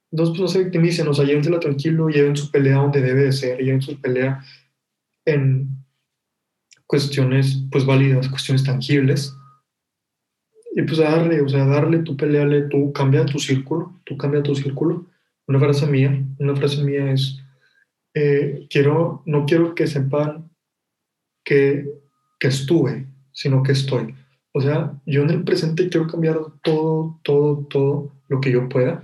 Entonces, 0.10 0.38
pues 0.38 0.42
no 0.42 0.48
se 0.48 0.64
victimicen, 0.64 1.06
o 1.10 1.14
sea, 1.14 1.26
llévensela 1.26 1.60
tranquilo, 1.60 2.08
lleven 2.08 2.38
su 2.38 2.50
pelea 2.50 2.78
donde 2.78 3.02
debe 3.02 3.26
de 3.26 3.34
ser, 3.34 3.60
lleven 3.60 3.82
su 3.82 4.00
pelea 4.00 4.42
en 5.26 5.68
cuestiones, 6.88 7.62
pues 7.70 7.86
válidas, 7.86 8.30
cuestiones 8.30 8.64
tangibles. 8.64 9.36
Y 10.78 10.82
pues 10.84 10.98
darle, 10.98 11.42
o 11.42 11.50
sea, 11.50 11.66
darle, 11.66 12.00
tú 12.00 12.16
peleale, 12.16 12.70
tú 12.70 12.94
cambia 12.94 13.26
tu 13.26 13.38
círculo, 13.38 14.00
tú 14.06 14.16
cambia 14.16 14.42
tu 14.42 14.56
círculo. 14.56 15.08
Una 15.48 15.60
frase 15.60 15.86
mía, 15.86 16.26
una 16.40 16.56
frase 16.56 16.84
mía 16.84 17.12
es, 17.12 17.44
eh, 18.14 18.68
quiero, 18.70 19.22
no 19.26 19.46
quiero 19.46 19.76
que 19.76 19.88
sepan 19.88 20.50
que, 21.44 21.88
que 22.40 22.48
estuve, 22.48 23.08
sino 23.32 23.62
que 23.62 23.74
estoy. 23.74 24.16
O 24.54 24.62
sea, 24.62 25.00
yo 25.06 25.24
en 25.24 25.30
el 25.30 25.44
presente 25.44 25.90
quiero 25.90 26.08
cambiar 26.08 26.40
todo, 26.64 27.20
todo, 27.24 27.68
todo 27.70 28.16
lo 28.30 28.40
que 28.40 28.52
yo 28.52 28.70
pueda. 28.70 29.04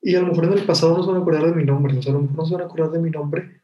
Y 0.00 0.16
a 0.16 0.20
lo 0.20 0.28
mejor 0.28 0.46
en 0.46 0.54
el 0.54 0.64
pasado 0.64 0.96
no 0.96 1.02
se 1.02 1.10
van 1.10 1.18
a 1.18 1.20
acordar 1.20 1.46
de 1.46 1.54
mi 1.54 1.64
nombre, 1.64 1.96
o 1.96 2.02
sea, 2.02 2.12
a 2.12 2.16
lo 2.16 2.22
mejor 2.22 2.36
no 2.36 2.44
se 2.46 2.54
van 2.54 2.62
a 2.62 2.66
acordar 2.66 2.90
de 2.90 2.98
mi 3.00 3.10
nombre, 3.10 3.60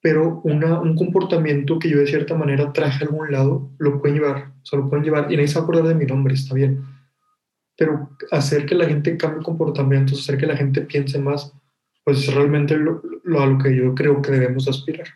pero 0.00 0.40
una, 0.44 0.80
un 0.80 0.96
comportamiento 0.96 1.78
que 1.78 1.90
yo 1.90 1.98
de 1.98 2.06
cierta 2.06 2.36
manera 2.36 2.72
traje 2.72 3.04
a 3.04 3.06
algún 3.08 3.30
lado, 3.30 3.70
lo 3.78 4.00
pueden 4.00 4.18
llevar, 4.18 4.52
o 4.62 4.64
sea, 4.64 4.78
lo 4.78 4.88
pueden 4.88 5.04
llevar, 5.04 5.30
y 5.30 5.36
nadie 5.36 5.48
se 5.48 5.54
va 5.54 5.60
a 5.60 5.64
acordar 5.64 5.84
de 5.88 5.94
mi 5.94 6.06
nombre, 6.06 6.34
está 6.34 6.54
bien. 6.54 6.84
Pero 7.80 8.10
hacer 8.30 8.66
que 8.66 8.74
la 8.74 8.84
gente 8.84 9.16
cambie 9.16 9.42
comportamientos, 9.42 10.20
hacer 10.20 10.36
que 10.36 10.44
la 10.44 10.54
gente 10.54 10.82
piense 10.82 11.18
más, 11.18 11.50
pues 12.04 12.18
es 12.18 12.34
realmente 12.34 12.76
lo, 12.76 13.00
a 13.40 13.46
lo 13.46 13.56
que 13.56 13.74
yo 13.74 13.94
creo 13.94 14.20
que 14.20 14.32
debemos 14.32 14.68
aspirar. 14.68 15.06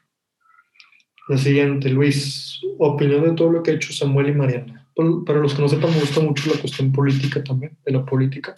La 1.29 1.37
siguiente, 1.37 1.91
Luis, 1.91 2.63
opinión 2.79 3.23
de 3.23 3.33
todo 3.33 3.53
lo 3.53 3.63
que 3.63 3.71
ha 3.73 3.75
hecho 3.75 3.93
Samuel 3.93 4.29
y 4.31 4.33
Mariana. 4.33 4.89
Para 5.27 5.41
los 5.41 5.53
que 5.53 5.61
no 5.61 5.69
sepan, 5.69 5.91
me 5.91 6.01
gusta 6.01 6.23
mucho 6.23 6.55
la 6.55 6.59
cuestión 6.59 6.91
política 6.91 7.45
también, 7.45 7.77
de 7.85 7.93
la 7.93 8.03
política. 8.03 8.55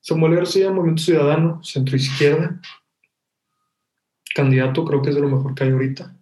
Samuel 0.00 0.36
García, 0.36 0.70
Movimiento 0.70 1.02
Ciudadano, 1.02 1.60
centro 1.64 1.96
izquierda. 1.96 2.60
Candidato, 4.36 4.84
creo 4.84 5.02
que 5.02 5.08
es 5.08 5.16
de 5.16 5.22
lo 5.22 5.28
mejor 5.28 5.52
que 5.56 5.64
hay 5.64 5.70
ahorita. 5.70 6.16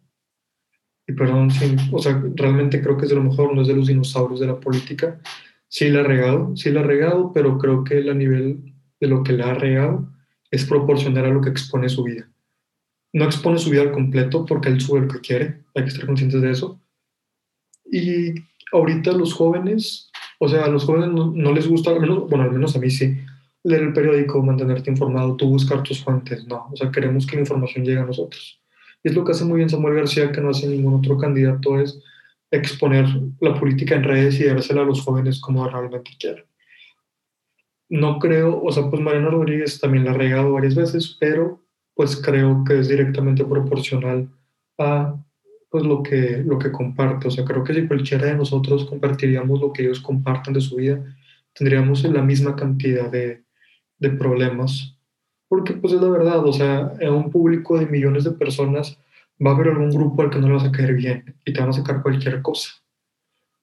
Y 1.07 1.13
perdón, 1.13 1.51
sí, 1.51 1.77
o 1.93 1.99
sea, 1.99 2.19
realmente 2.35 2.81
creo 2.81 2.97
que 2.97 3.05
es 3.05 3.11
de 3.11 3.17
lo 3.17 3.25
mejor, 3.25 3.55
no 3.55 3.61
es 3.61 3.69
de 3.69 3.77
los 3.77 3.89
dinosaurios 3.89 4.41
de 4.41 4.47
la 4.47 4.59
política. 4.59 5.21
Sí 5.69 5.89
la 5.91 6.01
ha 6.01 6.05
regado, 6.05 6.57
sí 6.57 6.71
la 6.71 6.81
ha 6.81 6.85
regado, 6.85 7.33
pero 7.33 7.59
creo 7.59 7.85
que 7.85 7.99
el 7.99 8.09
a 8.09 8.15
nivel 8.15 8.75
de 9.01 9.09
lo 9.09 9.23
que 9.23 9.33
le 9.33 9.43
ha 9.43 9.55
regado 9.55 10.09
es 10.51 10.65
proporcional 10.65 11.27
a 11.27 11.31
lo 11.31 11.41
que 11.41 11.51
expone 11.51 11.89
su 11.89 12.05
vida. 12.05 12.31
No 13.13 13.25
expone 13.25 13.59
su 13.59 13.71
vida 13.71 13.83
al 13.83 13.93
completo 13.93 14.45
porque 14.45 14.69
él 14.69 14.81
sube 14.81 15.01
lo 15.01 15.09
que 15.09 15.21
quiere, 15.21 15.63
hay 15.75 15.83
que 15.83 15.89
estar 15.89 16.07
conscientes 16.07 16.41
de 16.41 16.51
eso. 16.51 16.81
Y 17.85 18.35
ahorita 18.73 19.13
los 19.13 19.35
jóvenes, 19.35 20.11
o 20.39 20.49
sea, 20.49 20.65
a 20.65 20.69
los 20.69 20.85
jóvenes 20.85 21.11
no, 21.11 21.53
les 21.53 21.67
gusta, 21.67 21.91
al 21.91 22.01
menos, 22.01 22.29
bueno, 22.29 22.45
al 22.45 22.53
menos 22.53 22.77
a 22.77 22.79
mí 22.79 22.91
sí, 22.91 23.17
leer 23.63 23.83
el 23.83 23.93
periódico, 23.93 24.43
mantenerte 24.43 24.91
informado, 24.91 25.37
tú 25.37 25.49
buscar 25.49 25.83
tus 25.83 26.03
fuentes, 26.03 26.47
no, 26.47 26.69
o 26.73 26.77
sea, 26.77 26.91
queremos 26.91 27.27
que 27.27 27.37
la 27.37 27.43
información 27.43 27.85
llegue 27.85 28.01
a 28.01 28.07
nosotros. 28.07 28.61
Y 29.03 29.09
es 29.09 29.15
lo 29.15 29.25
que 29.25 29.33
hace 29.33 29.45
muy 29.45 29.59
bien 29.59 29.71
Samuel 29.71 29.97
García, 29.97 30.33
que 30.33 30.41
no 30.41 30.51
hace 30.51 30.67
ningún 30.69 30.95
otro 30.95 31.17
candidato, 31.19 31.81
es 31.81 32.01
exponer 32.51 33.07
la 33.41 33.59
política 33.59 33.95
en 33.95 34.05
redes 34.05 34.41
y 34.41 34.45
dársela 34.45 34.83
a 34.83 34.85
los 34.85 35.03
jóvenes 35.03 35.41
como 35.41 35.69
realmente 35.69 36.13
quieren. 36.19 36.45
No 37.89 38.19
creo, 38.19 38.63
o 38.63 38.73
sea, 38.73 38.89
pues 38.91 39.01
Mariano 39.01 39.31
Rodríguez 39.31 39.81
también 39.81 40.05
la 40.05 40.11
ha 40.11 40.15
regado 40.15 40.53
varias 40.53 40.75
veces, 40.75 41.17
pero 41.21 41.63
pues 41.95 42.17
creo 42.17 42.65
que 42.65 42.81
es 42.81 42.89
directamente 42.89 43.45
proporcional 43.45 44.29
a 44.79 45.17
pues 45.71 45.85
lo 45.85 46.03
que, 46.03 46.43
lo 46.45 46.59
que 46.59 46.73
comparte. 46.73 47.29
O 47.29 47.31
sea, 47.31 47.45
creo 47.45 47.65
que 47.65 47.75
si 47.75 47.87
cualquiera 47.87 48.27
de 48.27 48.37
nosotros 48.37 48.85
compartiríamos 48.85 49.61
lo 49.61 49.73
que 49.73 49.83
ellos 49.83 50.01
comparten 50.01 50.55
de 50.55 50.61
su 50.61 50.77
vida, 50.77 51.05
tendríamos 51.55 52.05
la 52.05 52.23
misma 52.23 52.57
cantidad 52.57 53.11
de, 53.11 53.45
de 53.99 54.11
problemas. 54.11 54.97
Porque 55.49 55.75
pues 55.75 55.93
es 55.93 56.01
la 56.01 56.09
verdad, 56.09 56.45
o 56.45 56.53
sea, 56.53 56.93
en 56.99 57.13
un 57.13 57.31
público 57.31 57.79
de 57.79 57.87
millones 57.87 58.25
de 58.25 58.33
personas 58.33 58.99
va 59.45 59.51
a 59.51 59.55
haber 59.55 59.69
algún 59.69 59.91
grupo 59.91 60.23
al 60.23 60.31
que 60.31 60.39
no 60.39 60.49
le 60.49 60.55
vas 60.55 60.65
a 60.65 60.73
caer 60.73 60.95
bien 60.95 61.35
y 61.45 61.53
te 61.53 61.61
van 61.61 61.71
a 61.71 61.73
sacar 61.73 62.03
cualquier 62.03 62.43
cosa. 62.43 62.71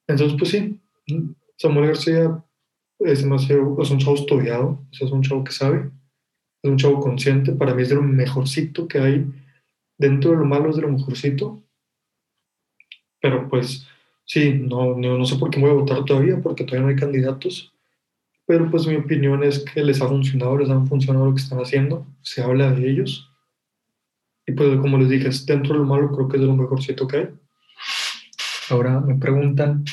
Entonces, 0.06 0.36
pues 0.38 0.50
sí, 0.50 0.80
Samuel 1.56 1.88
García 1.88 2.44
es, 2.98 3.22
demasiado, 3.22 3.76
es 3.80 3.90
un 3.90 3.98
chavo 3.98 4.14
estudiado, 4.14 4.84
es 4.92 5.00
un 5.10 5.22
chavo 5.22 5.44
que 5.44 5.52
sabe, 5.52 5.90
es 6.62 6.70
un 6.70 6.76
chavo 6.76 7.00
consciente, 7.00 7.52
para 7.52 7.74
mí 7.74 7.82
es 7.82 7.88
de 7.88 7.96
lo 7.96 8.02
mejorcito 8.02 8.86
que 8.86 8.98
hay, 8.98 9.26
dentro 9.98 10.32
de 10.32 10.36
lo 10.38 10.44
malo 10.44 10.70
es 10.70 10.76
de 10.76 10.82
lo 10.82 10.88
mejorcito, 10.88 11.62
pero 13.20 13.48
pues 13.48 13.86
sí, 14.24 14.54
no, 14.54 14.96
no, 14.96 15.18
no 15.18 15.24
sé 15.24 15.36
por 15.36 15.50
qué 15.50 15.60
voy 15.60 15.70
a 15.70 15.74
votar 15.74 16.04
todavía, 16.04 16.40
porque 16.42 16.64
todavía 16.64 16.82
no 16.82 16.88
hay 16.88 16.96
candidatos, 16.96 17.72
pero 18.46 18.70
pues 18.70 18.86
mi 18.86 18.96
opinión 18.96 19.42
es 19.42 19.60
que 19.60 19.82
les 19.82 20.00
ha 20.02 20.08
funcionado, 20.08 20.58
les 20.58 20.70
ha 20.70 20.80
funcionado 20.84 21.26
lo 21.26 21.34
que 21.34 21.40
están 21.40 21.60
haciendo, 21.60 22.06
se 22.20 22.42
habla 22.42 22.70
de 22.72 22.90
ellos, 22.90 23.30
y 24.46 24.52
pues 24.52 24.78
como 24.80 24.98
les 24.98 25.08
dije, 25.08 25.30
dentro 25.46 25.74
de 25.74 25.80
lo 25.80 25.86
malo 25.86 26.10
creo 26.12 26.28
que 26.28 26.36
es 26.36 26.42
de 26.42 26.46
lo 26.46 26.56
mejorcito 26.56 27.06
que 27.06 27.16
hay. 27.16 27.28
Ahora 28.70 29.00
me 29.00 29.14
preguntan, 29.16 29.84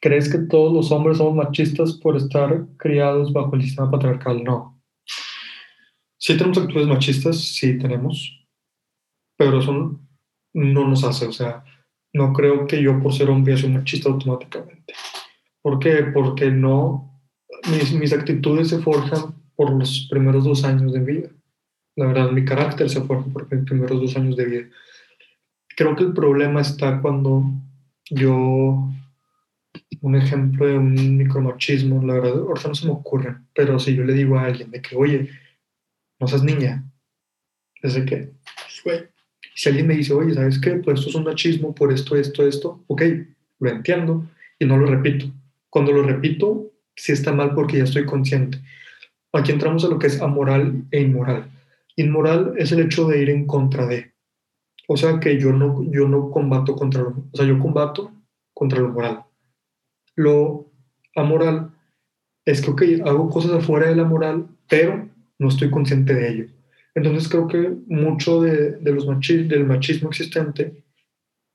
¿crees 0.00 0.30
que 0.30 0.38
todos 0.38 0.72
los 0.72 0.92
hombres 0.92 1.18
somos 1.18 1.34
machistas 1.34 1.94
por 1.94 2.16
estar 2.16 2.66
criados 2.76 3.32
bajo 3.32 3.54
el 3.54 3.62
sistema 3.62 3.90
patriarcal? 3.90 4.42
No. 4.44 4.82
Sí 6.18 6.36
tenemos 6.36 6.58
actitudes 6.58 6.86
machistas, 6.86 7.38
sí 7.38 7.78
tenemos, 7.78 8.46
pero 9.36 9.58
eso 9.58 10.00
no 10.54 10.88
nos 10.88 11.04
hace, 11.04 11.26
o 11.26 11.32
sea, 11.32 11.64
no 12.14 12.32
creo 12.32 12.66
que 12.66 12.80
yo 12.80 12.98
por 13.02 13.12
ser 13.12 13.28
hombre 13.28 13.54
un 13.64 13.74
machista 13.74 14.08
automáticamente. 14.08 14.94
¿Por 15.60 15.78
qué? 15.78 16.04
Porque 16.14 16.50
no, 16.50 17.20
mis, 17.70 17.92
mis 17.92 18.12
actitudes 18.12 18.68
se 18.68 18.78
forjan 18.78 19.34
por 19.56 19.70
los 19.70 20.06
primeros 20.10 20.44
dos 20.44 20.64
años 20.64 20.92
de 20.92 21.00
vida. 21.00 21.30
La 21.96 22.06
verdad, 22.06 22.30
mi 22.30 22.44
carácter 22.44 22.90
se 22.90 23.00
forja 23.02 23.24
por 23.32 23.52
mis 23.52 23.64
primeros 23.64 24.00
dos 24.00 24.16
años 24.16 24.36
de 24.36 24.44
vida. 24.44 24.64
Creo 25.76 25.94
que 25.94 26.04
el 26.04 26.12
problema 26.12 26.60
está 26.60 27.00
cuando 27.00 27.44
yo, 28.10 28.88
un 30.00 30.16
ejemplo 30.16 30.66
de 30.66 30.78
un 30.78 31.16
micromachismo, 31.16 32.02
la 32.04 32.14
verdad, 32.14 32.38
ahorita 32.38 32.68
no 32.68 32.74
se 32.74 32.86
me 32.86 32.92
ocurre, 32.92 33.36
pero 33.54 33.78
si 33.78 33.94
yo 33.94 34.04
le 34.04 34.14
digo 34.14 34.38
a 34.38 34.44
alguien 34.44 34.70
de 34.70 34.82
que, 34.82 34.96
oye, 34.96 35.30
no 36.20 36.26
seas 36.26 36.42
niña, 36.42 36.84
desde 37.82 38.04
que, 38.04 38.32
pues, 38.82 39.04
si 39.54 39.68
alguien 39.68 39.86
me 39.86 39.94
dice, 39.94 40.12
oye, 40.12 40.34
¿sabes 40.34 40.58
qué? 40.58 40.72
Pues 40.76 40.98
esto 40.98 41.10
es 41.10 41.16
un 41.16 41.24
machismo 41.24 41.74
por 41.74 41.92
esto, 41.92 42.16
esto, 42.16 42.46
esto, 42.46 42.84
ok, 42.88 43.02
lo 43.60 43.70
entiendo 43.70 44.26
y 44.58 44.64
no 44.64 44.76
lo 44.76 44.86
repito. 44.86 45.26
Cuando 45.70 45.92
lo 45.92 46.02
repito, 46.02 46.72
sí 46.96 47.12
está 47.12 47.32
mal 47.32 47.54
porque 47.54 47.78
ya 47.78 47.84
estoy 47.84 48.04
consciente. 48.04 48.58
Aquí 49.32 49.52
entramos 49.52 49.84
a 49.84 49.88
lo 49.88 49.98
que 49.98 50.06
es 50.06 50.20
amoral 50.20 50.84
e 50.90 51.00
inmoral. 51.00 51.50
Inmoral 51.96 52.54
es 52.58 52.72
el 52.72 52.80
hecho 52.80 53.06
de 53.06 53.22
ir 53.22 53.30
en 53.30 53.46
contra 53.46 53.86
de. 53.86 54.12
O 54.88 54.96
sea 54.96 55.18
que 55.20 55.38
yo 55.38 55.52
no, 55.52 55.82
yo 55.90 56.08
no 56.08 56.30
combato 56.30 56.74
contra 56.76 57.02
lo, 57.02 57.10
o 57.10 57.36
sea, 57.36 57.46
yo 57.46 57.58
combato 57.58 58.12
contra 58.52 58.80
lo 58.80 58.90
moral. 58.90 59.24
Lo 60.16 60.70
amoral 61.16 61.70
es 62.44 62.60
que, 62.60 62.70
ok, 62.70 62.82
hago 63.06 63.30
cosas 63.30 63.52
afuera 63.52 63.88
de 63.88 63.96
la 63.96 64.04
moral, 64.04 64.46
pero 64.68 65.08
no 65.38 65.48
estoy 65.48 65.70
consciente 65.70 66.14
de 66.14 66.28
ello. 66.28 66.46
Entonces 66.94 67.28
creo 67.28 67.48
que 67.48 67.72
mucho 67.86 68.42
de, 68.42 68.72
de 68.72 68.92
los 68.92 69.06
del 69.06 69.66
machismo 69.66 70.10
existente 70.10 70.84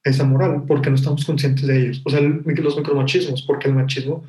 es 0.04 0.20
amoral, 0.20 0.64
porque 0.68 0.90
no 0.90 0.96
estamos 0.96 1.26
conscientes 1.26 1.68
de 1.68 1.82
ellos. 1.82 2.02
O 2.06 2.10
sea, 2.10 2.22
los 2.22 2.46
micromachismos, 2.78 3.44
porque 3.44 3.68
el 3.68 3.76
machismo 3.76 4.26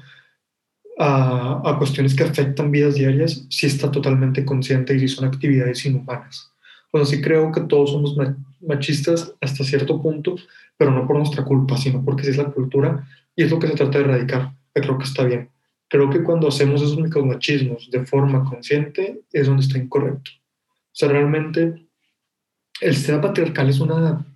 a, 1.02 1.76
cuestiones 1.78 2.14
que 2.14 2.24
afectan 2.24 2.70
vidas 2.70 2.94
diarias 2.94 3.46
sí 3.48 3.66
está 3.66 3.90
totalmente 3.90 4.44
consciente 4.44 4.94
y 4.94 5.08
son 5.08 5.26
actividades 5.26 5.86
inhumanas. 5.86 6.52
Pues 6.90 7.08
sí 7.08 7.22
creo 7.22 7.50
que 7.52 7.62
todos 7.62 7.92
somos 7.92 8.16
machistas 8.60 9.34
hasta 9.40 9.64
cierto 9.64 10.00
punto, 10.02 10.36
pero 10.76 10.90
no 10.90 11.06
por 11.06 11.16
nuestra 11.16 11.42
culpa, 11.42 11.78
sino 11.78 12.04
porque 12.04 12.24
sí 12.24 12.30
es 12.30 12.36
la 12.36 12.50
cultura 12.50 13.08
y 13.34 13.44
es 13.44 13.50
lo 13.50 13.58
que 13.58 13.68
se 13.68 13.74
trata 13.76 13.98
de 13.98 14.04
erradicar. 14.04 14.52
Yo 14.74 14.82
creo 14.82 14.98
que 14.98 15.04
está 15.04 15.24
bien. 15.24 15.48
Creo 15.88 16.10
que 16.10 16.22
cuando 16.22 16.48
hacemos 16.48 16.82
esos 16.82 16.98
micromachismos 16.98 17.90
de 17.90 18.04
forma 18.04 18.44
consciente 18.44 19.22
es 19.32 19.46
donde 19.46 19.62
está 19.62 19.78
incorrecto. 19.78 20.30
O 20.60 20.92
sea, 20.92 21.08
realmente 21.08 21.86
el 22.82 22.94
sistema 22.94 23.22
patriarcal 23.22 23.70
es 23.70 23.80
una 23.80 24.26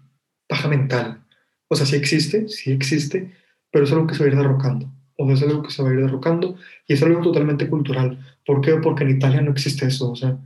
paja 0.48 0.68
mental. 0.68 1.22
O 1.68 1.76
sea, 1.76 1.84
sí 1.84 1.96
existe, 1.96 2.48
sí 2.48 2.72
existe, 2.72 3.34
pero 3.70 3.84
es 3.84 3.92
algo 3.92 4.06
que 4.06 4.14
se 4.14 4.20
va 4.20 4.30
a 4.30 4.32
ir 4.32 4.36
derrocando 4.38 4.94
o 5.16 5.30
es 5.30 5.42
algo 5.42 5.62
que 5.62 5.70
se 5.70 5.82
va 5.82 5.90
a 5.90 5.92
ir 5.92 6.00
derrocando 6.00 6.56
y 6.86 6.94
es 6.94 7.02
algo 7.02 7.20
totalmente 7.20 7.68
cultural. 7.68 8.18
¿Por 8.44 8.60
qué? 8.60 8.74
Porque 8.76 9.04
en 9.04 9.10
Italia 9.10 9.40
no 9.40 9.52
existe 9.52 9.86
eso. 9.86 10.10
O 10.10 10.16
sea, 10.16 10.38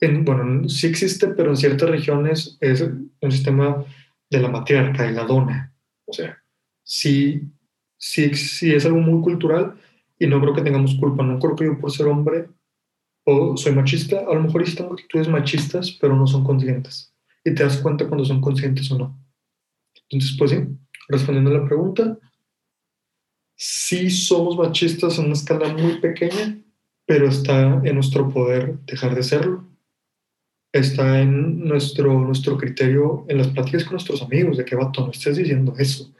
en, 0.00 0.24
bueno, 0.24 0.68
sí 0.68 0.86
existe, 0.86 1.28
pero 1.28 1.50
en 1.50 1.56
ciertas 1.56 1.90
regiones 1.90 2.58
es 2.60 2.82
un 2.82 3.32
sistema 3.32 3.84
de 4.30 4.40
la 4.40 4.48
matriarca, 4.48 5.04
de 5.04 5.12
la 5.12 5.24
dona. 5.24 5.74
O 6.06 6.12
sea, 6.12 6.42
sí, 6.82 7.42
sí, 7.96 8.34
sí 8.34 8.72
es 8.72 8.86
algo 8.86 8.98
muy 8.98 9.22
cultural 9.22 9.74
y 10.18 10.26
no 10.26 10.40
creo 10.40 10.54
que 10.54 10.62
tengamos 10.62 10.94
culpa. 10.96 11.22
No 11.24 11.38
creo 11.38 11.56
que 11.56 11.64
yo 11.64 11.78
por 11.78 11.90
ser 11.90 12.06
hombre 12.06 12.48
o 13.24 13.56
soy 13.56 13.72
machista, 13.72 14.20
a 14.20 14.34
lo 14.34 14.42
mejor 14.42 14.62
tengo 14.64 14.92
actitudes 14.92 15.28
machistas, 15.28 15.90
pero 16.00 16.14
no 16.14 16.26
son 16.26 16.44
conscientes. 16.44 17.12
Y 17.44 17.54
te 17.54 17.64
das 17.64 17.78
cuenta 17.78 18.06
cuando 18.06 18.24
son 18.24 18.40
conscientes 18.40 18.90
o 18.92 18.98
no. 18.98 19.20
Entonces, 20.08 20.36
pues 20.38 20.52
sí, 20.52 20.58
respondiendo 21.08 21.50
a 21.50 21.58
la 21.58 21.64
pregunta, 21.64 22.18
sí 23.56 24.10
somos 24.10 24.56
machistas 24.56 25.18
en 25.18 25.26
una 25.26 25.34
escala 25.34 25.72
muy 25.72 25.98
pequeña, 25.98 26.58
pero 27.06 27.28
está 27.28 27.80
en 27.82 27.94
nuestro 27.94 28.28
poder 28.28 28.78
dejar 28.84 29.14
de 29.14 29.22
serlo. 29.22 29.64
Está 30.72 31.22
en 31.22 31.66
nuestro, 31.66 32.20
nuestro 32.20 32.58
criterio, 32.58 33.24
en 33.28 33.38
las 33.38 33.48
pláticas 33.48 33.84
con 33.84 33.94
nuestros 33.94 34.20
amigos, 34.22 34.58
de 34.58 34.64
que 34.64 34.76
vato, 34.76 35.04
no 35.04 35.10
estés 35.10 35.36
diciendo 35.36 35.74
eso. 35.78 36.12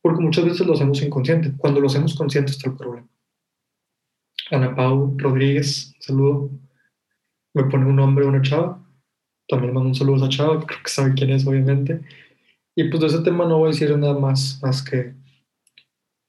Porque 0.00 0.22
muchas 0.22 0.44
veces 0.44 0.66
lo 0.66 0.74
hacemos 0.74 1.02
inconsciente. 1.02 1.52
Cuando 1.56 1.80
lo 1.80 1.88
hacemos 1.88 2.14
consciente 2.14 2.52
está 2.52 2.70
el 2.70 2.76
problema. 2.76 3.08
Ana 4.50 4.74
Pau 4.74 5.14
Rodríguez, 5.18 5.94
saludo. 5.98 6.50
Me 7.54 7.64
pone 7.64 7.86
un 7.86 7.96
nombre 7.96 8.24
una 8.24 8.40
chava. 8.40 8.84
También 9.48 9.74
mando 9.74 9.88
un 9.88 9.94
saludo 9.94 10.24
a 10.24 10.28
esa 10.28 10.36
chava, 10.36 10.64
creo 10.64 10.82
que 10.82 10.90
sabe 10.90 11.14
quién 11.14 11.30
es, 11.30 11.46
obviamente. 11.46 12.00
Y 12.76 12.84
pues 12.84 13.00
de 13.00 13.06
ese 13.08 13.20
tema 13.20 13.46
no 13.46 13.58
voy 13.58 13.70
a 13.70 13.72
decir 13.72 13.96
nada 13.96 14.16
más, 14.16 14.60
más 14.62 14.82
que 14.82 15.14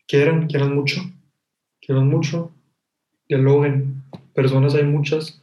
quieran, 0.10 0.48
quieran 0.48 0.76
mucho, 0.76 1.02
quieran 1.80 2.10
mucho, 2.10 2.52
dialoguen. 3.30 4.04
Personas 4.34 4.74
hay 4.74 4.84
muchas, 4.84 5.42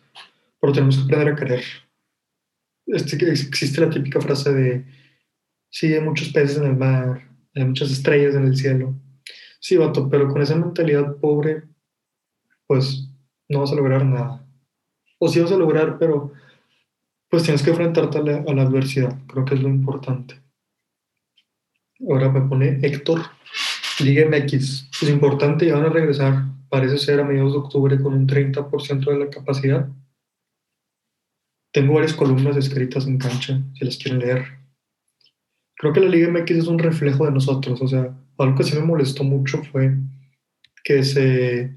pero 0.61 0.73
tenemos 0.73 0.96
que 0.96 1.04
aprender 1.04 1.28
a 1.28 1.37
querer. 1.37 1.64
Este, 2.87 3.30
existe 3.30 3.80
la 3.80 3.90
típica 3.90 4.20
frase 4.20 4.52
de, 4.52 4.85
sí, 5.70 5.94
hay 5.94 6.00
muchos 6.00 6.30
peces 6.30 6.58
en 6.58 6.66
el 6.66 6.76
mar, 6.76 7.28
hay 7.54 7.64
muchas 7.64 7.90
estrellas 7.90 8.35
en 8.35 8.46
el 8.46 8.56
cielo. 8.56 8.94
Sí, 9.61 9.76
vato, 9.76 10.08
pero 10.11 10.28
con 10.28 10.42
esa 10.42 10.56
mentalidad 10.56 11.16
pobre, 11.16 11.62
pues 12.66 13.08
no 13.49 13.61
vas 13.61 13.73
a 13.73 13.76
lograr 13.76 14.04
nada. 14.04 14.44
O 15.18 15.28
sí 15.28 15.40
vas 15.40 15.52
a 15.52 15.56
lograr, 15.56 15.99
pero 15.99 16.32
pues 17.28 17.44
tienes 17.44 17.62
que 17.62 17.70
enfrentarte 17.70 18.18
a 18.18 18.23
la, 18.23 18.37
a 18.38 18.54
la 18.54 18.62
adversidad. 18.62 19.16
Creo 19.26 19.44
que 19.44 19.54
es 19.54 19.62
lo 19.62 19.68
importante. 19.68 20.40
Ahora 22.08 22.30
me 22.30 22.42
pone 22.42 22.78
Héctor 22.82 23.23
Liga 24.00 24.26
MX, 24.28 24.88
es 25.02 25.08
importante, 25.08 25.66
ya 25.66 25.74
van 25.74 25.86
a 25.86 25.90
regresar. 25.90 26.44
parece 26.68 26.98
ser 26.98 27.20
a 27.20 27.24
mediados 27.24 27.52
de 27.52 27.58
octubre 27.58 28.00
con 28.00 28.12
un 28.12 28.26
30% 28.26 29.04
de 29.04 29.18
la 29.18 29.30
capacidad. 29.30 29.88
Tengo 31.72 31.94
varias 31.94 32.12
columnas 32.12 32.56
escritas 32.56 33.06
en 33.06 33.18
cancha, 33.18 33.62
si 33.74 33.84
las 33.84 33.96
quieren 33.96 34.20
leer. 34.20 34.44
Creo 35.76 35.92
que 35.92 36.00
la 36.00 36.08
Liga 36.08 36.28
MX 36.28 36.50
es 36.50 36.66
un 36.66 36.78
reflejo 36.78 37.24
de 37.24 37.32
nosotros, 37.32 37.80
o 37.80 37.88
sea, 37.88 38.16
algo 38.38 38.56
que 38.56 38.64
sí 38.64 38.74
me 38.74 38.84
molestó 38.84 39.24
mucho 39.24 39.62
fue 39.64 39.94
que 40.84 41.02
se 41.02 41.76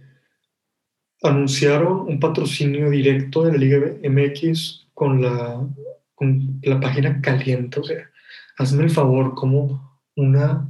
anunciaron 1.23 2.01
un 2.01 2.19
patrocinio 2.19 2.89
directo 2.89 3.43
de 3.43 3.51
la 3.51 3.57
Liga 3.57 3.79
MX 4.07 4.87
con 4.93 5.21
la, 5.21 5.67
con 6.15 6.59
la 6.63 6.79
página 6.79 7.21
caliente. 7.21 7.79
O 7.79 7.83
sea, 7.83 8.09
hazme 8.57 8.83
el 8.83 8.89
favor, 8.89 9.35
como 9.35 9.99
una, 10.15 10.69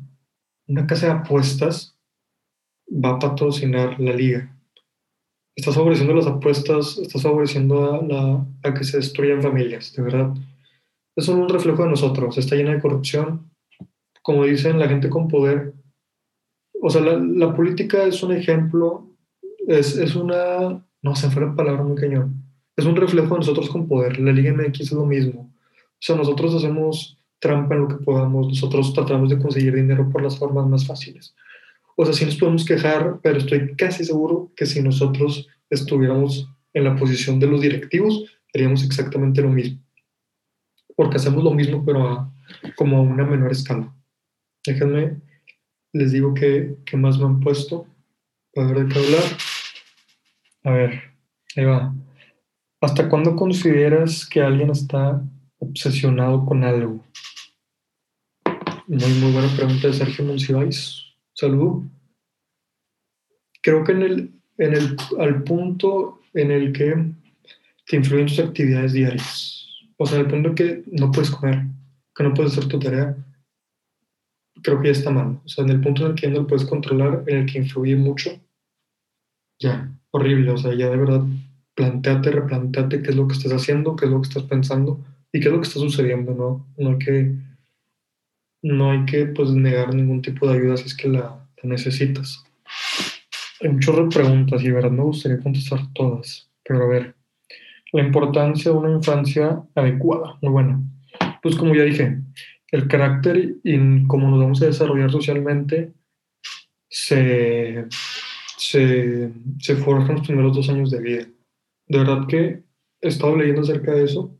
una 0.69 0.85
casa 0.85 1.07
de 1.07 1.13
apuestas 1.13 1.97
va 2.87 3.09
a 3.09 3.19
patrocinar 3.19 3.99
la 3.99 4.13
liga. 4.13 4.55
Estás 5.55 5.75
favoreciendo 5.75 6.13
las 6.13 6.27
apuestas, 6.27 6.97
estás 6.99 7.23
favoreciendo 7.23 7.93
a, 7.93 8.03
la, 8.03 8.45
a 8.63 8.73
que 8.73 8.83
se 8.83 8.97
destruyan 8.97 9.41
familias, 9.41 9.93
de 9.93 10.03
verdad. 10.03 10.33
Es 11.15 11.27
un 11.27 11.49
reflejo 11.49 11.83
de 11.83 11.89
nosotros, 11.89 12.37
está 12.37 12.55
llena 12.55 12.73
de 12.73 12.81
corrupción. 12.81 13.51
Como 14.21 14.45
dicen 14.45 14.79
la 14.79 14.87
gente 14.87 15.09
con 15.09 15.27
poder, 15.27 15.73
o 16.81 16.89
sea, 16.89 17.01
la, 17.01 17.17
la 17.17 17.53
política 17.55 18.03
es 18.03 18.21
un 18.21 18.31
ejemplo, 18.31 19.09
es, 19.67 19.97
es, 19.97 20.15
una, 20.15 20.85
no 21.01 21.15
se 21.15 21.29
fue 21.31 21.41
la 21.41 21.55
palabra 21.55 21.83
muy 21.83 21.95
cañón, 21.95 22.43
es 22.77 22.85
un 22.85 22.95
reflejo 22.95 23.33
de 23.33 23.39
nosotros 23.39 23.69
con 23.69 23.87
poder. 23.87 24.19
La 24.19 24.31
Liga 24.31 24.53
MX 24.53 24.81
es 24.81 24.91
lo 24.91 25.05
mismo. 25.05 25.51
O 25.71 26.01
sea, 26.01 26.15
nosotros 26.15 26.53
hacemos 26.55 27.18
trampa 27.39 27.75
en 27.75 27.81
lo 27.81 27.87
que 27.87 28.03
podamos, 28.03 28.47
nosotros 28.47 28.93
tratamos 28.93 29.29
de 29.29 29.39
conseguir 29.39 29.75
dinero 29.75 30.09
por 30.09 30.21
las 30.21 30.37
formas 30.37 30.67
más 30.67 30.85
fáciles. 30.85 31.35
O 31.95 32.05
sea, 32.05 32.13
sí 32.13 32.25
nos 32.25 32.37
podemos 32.37 32.65
quejar, 32.65 33.19
pero 33.21 33.39
estoy 33.39 33.75
casi 33.75 34.05
seguro 34.05 34.51
que 34.55 34.65
si 34.65 34.81
nosotros 34.81 35.47
estuviéramos 35.69 36.49
en 36.73 36.83
la 36.83 36.95
posición 36.95 37.39
de 37.39 37.47
los 37.47 37.61
directivos, 37.61 38.25
haríamos 38.53 38.83
exactamente 38.83 39.41
lo 39.41 39.49
mismo. 39.49 39.81
Porque 40.95 41.17
hacemos 41.17 41.43
lo 41.43 41.51
mismo, 41.51 41.83
pero 41.85 42.07
a, 42.07 42.33
como 42.75 42.97
a 42.97 43.01
una 43.01 43.25
menor 43.25 43.51
escala. 43.51 43.93
Déjenme 44.65 45.17
les 45.93 46.11
digo 46.11 46.33
que, 46.33 46.77
más 46.93 47.17
me 47.17 47.25
han 47.25 47.39
puesto 47.39 47.87
para 48.53 48.67
ver 48.67 48.85
de 48.85 48.93
qué 48.93 48.99
hablar. 48.99 49.23
A 50.63 50.71
ver, 50.71 51.01
ahí 51.55 51.65
va. 51.65 51.95
¿Hasta 52.81 53.09
cuándo 53.09 53.35
consideras 53.35 54.25
que 54.25 54.41
alguien 54.41 54.69
está 54.69 55.21
obsesionado 55.57 56.45
con 56.45 56.63
algo? 56.63 57.03
Muy, 58.89 59.13
muy 59.21 59.31
buena 59.31 59.55
pregunta 59.55 59.85
de 59.85 59.93
Sergio 59.93 60.25
Monsiváis. 60.25 61.03
Saludo. 61.33 61.83
Creo 63.61 63.83
que 63.83 63.91
en 63.91 64.01
el, 64.01 64.33
en 64.57 64.73
el, 64.73 64.97
al 65.19 65.43
punto 65.43 66.21
en 66.33 66.49
el 66.49 66.73
que 66.73 66.95
te 67.85 67.97
influyen 67.97 68.25
tus 68.25 68.39
actividades 68.39 68.93
diarias, 68.93 69.67
o 69.95 70.07
sea, 70.07 70.19
el 70.19 70.25
punto 70.25 70.55
que 70.55 70.81
no 70.87 71.11
puedes 71.11 71.29
comer, 71.29 71.65
que 72.15 72.23
no 72.23 72.33
puedes 72.33 72.53
hacer 72.53 72.67
tu 72.67 72.79
tarea, 72.79 73.15
creo 74.63 74.81
que 74.81 74.87
ya 74.87 74.93
está 74.93 75.11
mal. 75.11 75.39
O 75.45 75.47
sea, 75.47 75.63
en 75.65 75.69
el 75.69 75.81
punto 75.81 76.05
en 76.05 76.11
el 76.13 76.15
que 76.15 76.27
no 76.27 76.39
lo 76.39 76.47
puedes 76.47 76.65
controlar, 76.65 77.25
en 77.27 77.37
el 77.37 77.45
que 77.45 77.59
influye 77.59 77.95
mucho, 77.95 78.31
ya, 79.59 79.95
horrible. 80.09 80.49
O 80.49 80.57
sea, 80.57 80.73
ya 80.73 80.89
de 80.89 80.97
verdad, 80.97 81.21
planteate, 81.75 82.31
replanteate 82.31 83.03
qué 83.03 83.11
es 83.11 83.15
lo 83.15 83.27
que 83.27 83.35
estás 83.35 83.51
haciendo, 83.51 83.95
qué 83.95 84.05
es 84.05 84.11
lo 84.11 84.19
que 84.19 84.29
estás 84.29 84.43
pensando 84.45 85.05
y 85.31 85.39
qué 85.39 85.49
es 85.49 85.53
lo 85.53 85.61
que 85.61 85.67
está 85.67 85.79
sucediendo, 85.79 86.33
¿no? 86.33 86.67
No 86.75 86.89
hay 86.89 86.97
que, 86.97 87.48
no 88.61 88.91
hay 88.91 89.05
que 89.05 89.25
pues, 89.27 89.51
negar 89.51 89.93
ningún 89.93 90.21
tipo 90.21 90.47
de 90.47 90.57
ayuda 90.57 90.77
si 90.77 90.85
es 90.85 90.95
que 90.95 91.07
la, 91.07 91.45
necesitas. 91.63 92.43
Hay 93.61 93.69
un 93.69 93.79
chorro 93.79 94.05
de 94.05 94.15
preguntas 94.15 94.63
y 94.63 94.71
verdad 94.71 94.91
me 94.91 95.03
gustaría 95.03 95.39
contestar 95.39 95.79
todas, 95.93 96.49
pero 96.63 96.83
a 96.83 96.87
ver, 96.87 97.15
la 97.91 98.03
importancia 98.03 98.71
de 98.71 98.77
una 98.77 98.91
infancia 98.91 99.61
adecuada, 99.75 100.37
muy 100.41 100.51
buena. 100.51 100.81
Pues 101.41 101.55
como 101.55 101.75
ya 101.75 101.83
dije, 101.83 102.21
el 102.71 102.87
carácter 102.87 103.55
y 103.63 104.07
cómo 104.07 104.29
nos 104.29 104.39
vamos 104.39 104.61
a 104.61 104.67
desarrollar 104.67 105.11
socialmente 105.11 105.93
se, 106.87 107.85
se, 108.57 109.31
se 109.59 109.75
forja 109.75 110.09
en 110.09 110.17
los 110.17 110.27
primeros 110.27 110.55
dos 110.55 110.69
años 110.69 110.91
de 110.91 111.01
vida. 111.01 111.25
De 111.87 111.97
verdad 111.97 112.27
que 112.27 112.63
he 113.01 113.07
estado 113.07 113.35
leyendo 113.35 113.61
acerca 113.61 113.93
de 113.93 114.03
eso. 114.03 114.37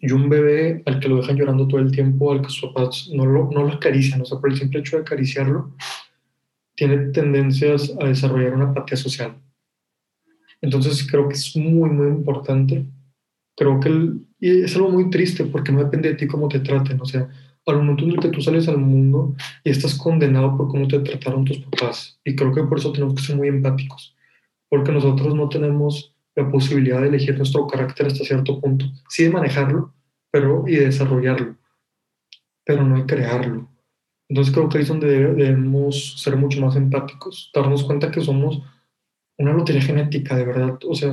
Y 0.00 0.12
un 0.12 0.28
bebé 0.28 0.82
al 0.86 0.98
que 0.98 1.08
lo 1.08 1.16
dejan 1.16 1.36
llorando 1.36 1.68
todo 1.68 1.80
el 1.80 1.92
tiempo, 1.92 2.32
al 2.32 2.42
que 2.42 2.48
sus 2.48 2.70
papás 2.70 3.08
no 3.12 3.26
lo, 3.26 3.50
no 3.50 3.64
lo 3.64 3.72
acarician, 3.72 4.22
o 4.22 4.24
sea, 4.24 4.38
por 4.38 4.50
el 4.50 4.58
simple 4.58 4.80
hecho 4.80 4.96
de 4.96 5.02
acariciarlo, 5.02 5.74
tiene 6.74 6.96
tendencias 7.12 7.94
a 8.00 8.06
desarrollar 8.06 8.54
una 8.54 8.70
apatía 8.70 8.96
social. 8.96 9.36
Entonces 10.62 11.06
creo 11.10 11.28
que 11.28 11.34
es 11.34 11.54
muy, 11.56 11.90
muy 11.90 12.08
importante 12.08 12.86
creo 13.60 13.78
que 13.78 13.90
y 14.40 14.62
es 14.62 14.74
algo 14.74 14.88
muy 14.88 15.10
triste 15.10 15.44
porque 15.44 15.70
no 15.70 15.84
depende 15.84 16.08
de 16.08 16.14
ti 16.14 16.26
cómo 16.26 16.48
te 16.48 16.60
traten. 16.60 16.98
O 16.98 17.04
sea, 17.04 17.28
al 17.66 17.76
momento 17.76 18.04
en 18.04 18.12
el 18.12 18.18
que 18.18 18.30
tú 18.30 18.40
sales 18.40 18.66
al 18.68 18.78
mundo 18.78 19.36
y 19.62 19.70
estás 19.70 19.94
condenado 19.94 20.56
por 20.56 20.68
cómo 20.68 20.88
te 20.88 20.98
trataron 21.00 21.44
tus 21.44 21.58
papás. 21.58 22.18
Y 22.24 22.34
creo 22.34 22.54
que 22.54 22.62
por 22.62 22.78
eso 22.78 22.90
tenemos 22.90 23.14
que 23.14 23.22
ser 23.22 23.36
muy 23.36 23.48
empáticos, 23.48 24.16
porque 24.70 24.92
nosotros 24.92 25.34
no 25.34 25.50
tenemos 25.50 26.09
la 26.36 26.50
posibilidad 26.50 27.00
de 27.00 27.08
elegir 27.08 27.36
nuestro 27.36 27.66
carácter 27.66 28.06
hasta 28.06 28.24
cierto 28.24 28.60
punto. 28.60 28.86
Sí 29.08 29.24
de 29.24 29.30
manejarlo, 29.30 29.94
pero 30.30 30.64
y 30.66 30.76
de 30.76 30.86
desarrollarlo, 30.86 31.56
pero 32.64 32.84
no 32.84 32.96
de 32.96 33.06
crearlo. 33.06 33.68
Entonces 34.28 34.54
creo 34.54 34.68
que 34.68 34.78
ahí 34.78 34.82
es 34.82 34.88
donde 34.88 35.08
debemos 35.08 36.22
ser 36.22 36.36
mucho 36.36 36.60
más 36.60 36.76
empáticos, 36.76 37.50
darnos 37.52 37.82
cuenta 37.82 38.12
que 38.12 38.20
somos 38.20 38.62
una 39.38 39.52
lotería 39.52 39.82
genética, 39.82 40.36
de 40.36 40.44
verdad. 40.44 40.78
O 40.86 40.94
sea, 40.94 41.12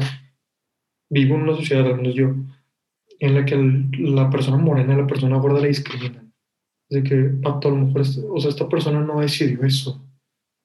vivo 1.10 1.36
en 1.36 1.42
una 1.42 1.56
sociedad, 1.56 1.88
al 1.88 1.98
menos 1.98 2.14
yo, 2.14 2.36
en 3.20 3.34
la 3.34 3.44
que 3.44 3.56
la 3.98 4.30
persona 4.30 4.58
morena 4.58 4.94
y 4.94 4.98
la 4.98 5.08
persona 5.08 5.38
gorda 5.38 5.62
la 5.62 5.68
discriminan. 5.68 6.32
De 6.90 7.04
que, 7.04 7.16
pato, 7.42 7.70
a 7.70 7.72
lo 7.72 7.78
mejor, 7.78 8.02
o 8.02 8.40
sea, 8.40 8.50
esta 8.50 8.70
persona 8.70 9.02
no 9.02 9.20
decidió 9.20 9.64
eso. 9.64 10.06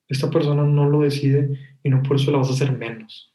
Esta 0.08 0.28
persona 0.28 0.62
no 0.62 0.88
lo 0.90 1.00
decide 1.00 1.58
y 1.82 1.88
no 1.88 2.02
por 2.02 2.16
eso 2.16 2.30
la 2.30 2.38
vas 2.38 2.50
a 2.50 2.52
hacer 2.52 2.76
menos. 2.76 3.31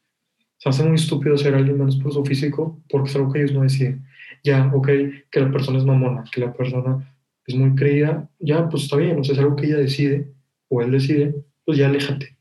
Se 0.58 0.70
hace 0.70 0.84
muy 0.84 0.96
estúpido 0.96 1.38
ser 1.38 1.56
alguien 1.56 1.78
menos 1.78 1.98
por 1.98 2.12
su 2.12 2.26
físico 2.26 2.82
porque 2.90 3.10
es 3.10 3.16
algo 3.16 3.32
que 3.32 3.40
ellos 3.40 3.54
no 3.54 3.62
deciden. 3.62 4.06
Ya, 4.44 4.72
ok, 4.74 4.88
que 5.32 5.40
la 5.40 5.52
persona 5.52 5.78
es 5.78 5.86
mamona, 5.86 6.24
que 6.32 6.42
la 6.42 6.54
persona 6.54 7.14
es 7.46 7.56
muy 7.56 7.76
creída, 7.76 8.30
ya, 8.40 8.68
pues 8.70 8.84
está 8.84 8.98
bien, 8.98 9.20
o 9.20 9.24
sea, 9.24 9.34
es 9.34 9.40
algo 9.40 9.56
que 9.56 9.68
ella 9.68 9.78
decide 9.78 10.32
o 10.68 10.82
él 10.82 10.92
decide, 10.92 11.36
pues 11.66 11.78
ya 11.78 11.88
aléjate. 11.88 12.38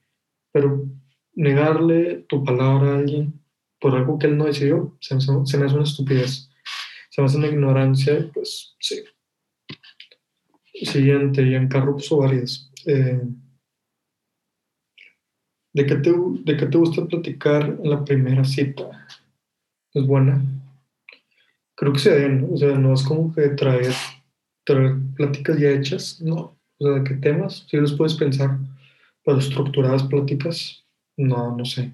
Pero 0.52 0.84
negarle 1.34 2.24
tu 2.28 2.42
palabra 2.42 2.92
a 2.92 2.98
alguien 2.98 3.40
por 3.78 3.94
algo 3.94 4.18
que 4.18 4.26
él 4.26 4.36
no 4.36 4.46
decidió, 4.46 4.96
se 5.00 5.14
me, 5.14 5.20
hace 5.20 5.74
una 5.74 5.84
estupidez. 5.84 6.50
Se 7.10 7.20
me 7.20 7.26
hace 7.26 7.36
una 7.36 7.46
ignorancia, 7.46 8.30
pues 8.34 8.74
sí. 8.80 9.02
Siguiente, 10.82 11.44
Giancarlo 11.44 11.94
puso 11.94 12.18
varias. 12.18 12.70
Eh, 12.84 13.20
¿de, 15.76 15.86
qué 15.86 15.96
te, 15.96 16.12
¿De 16.44 16.56
qué 16.56 16.66
te 16.66 16.78
gusta 16.78 17.04
platicar 17.06 17.78
en 17.82 17.90
la 17.90 18.04
primera 18.04 18.44
cita? 18.44 19.06
Es 19.92 20.06
buena. 20.06 20.42
Creo 21.74 21.92
que 21.92 21.98
se 21.98 22.18
den, 22.18 22.48
o 22.50 22.56
sea, 22.56 22.76
no 22.76 22.94
es 22.94 23.02
como 23.02 23.34
que 23.34 23.48
traer, 23.50 23.92
traer 24.64 24.96
pláticas 25.14 25.58
ya 25.58 25.70
hechas, 25.70 26.20
no. 26.22 26.58
O 26.78 26.84
sea, 26.84 26.94
¿de 26.94 27.04
qué 27.04 27.14
temas? 27.14 27.66
Si 27.68 27.76
los 27.76 27.92
puedes 27.92 28.14
pensar, 28.14 28.58
pero 29.24 29.38
estructuradas 29.38 30.02
pláticas, 30.04 30.84
no, 31.16 31.56
no 31.56 31.64
sé 31.64 31.92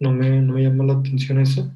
no 0.00 0.12
me, 0.12 0.40
no 0.40 0.54
me 0.54 0.62
llama 0.62 0.84
la 0.84 0.94
atención 0.94 1.38
eso. 1.38 1.70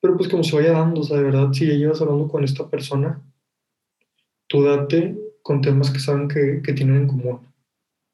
Pero 0.00 0.16
pues 0.16 0.28
como 0.28 0.44
se 0.44 0.56
vaya 0.56 0.72
dando, 0.72 1.00
o 1.00 1.04
sea, 1.04 1.16
de 1.16 1.22
verdad, 1.22 1.52
si 1.52 1.66
ya 1.66 1.74
llevas 1.74 2.00
hablando 2.02 2.28
con 2.28 2.44
esta 2.44 2.68
persona, 2.68 3.22
tú 4.48 4.62
date 4.64 5.16
con 5.42 5.60
temas 5.60 5.90
que 5.90 6.00
saben 6.00 6.28
que, 6.28 6.60
que 6.62 6.72
tienen 6.72 6.96
en 6.96 7.06
común. 7.06 7.40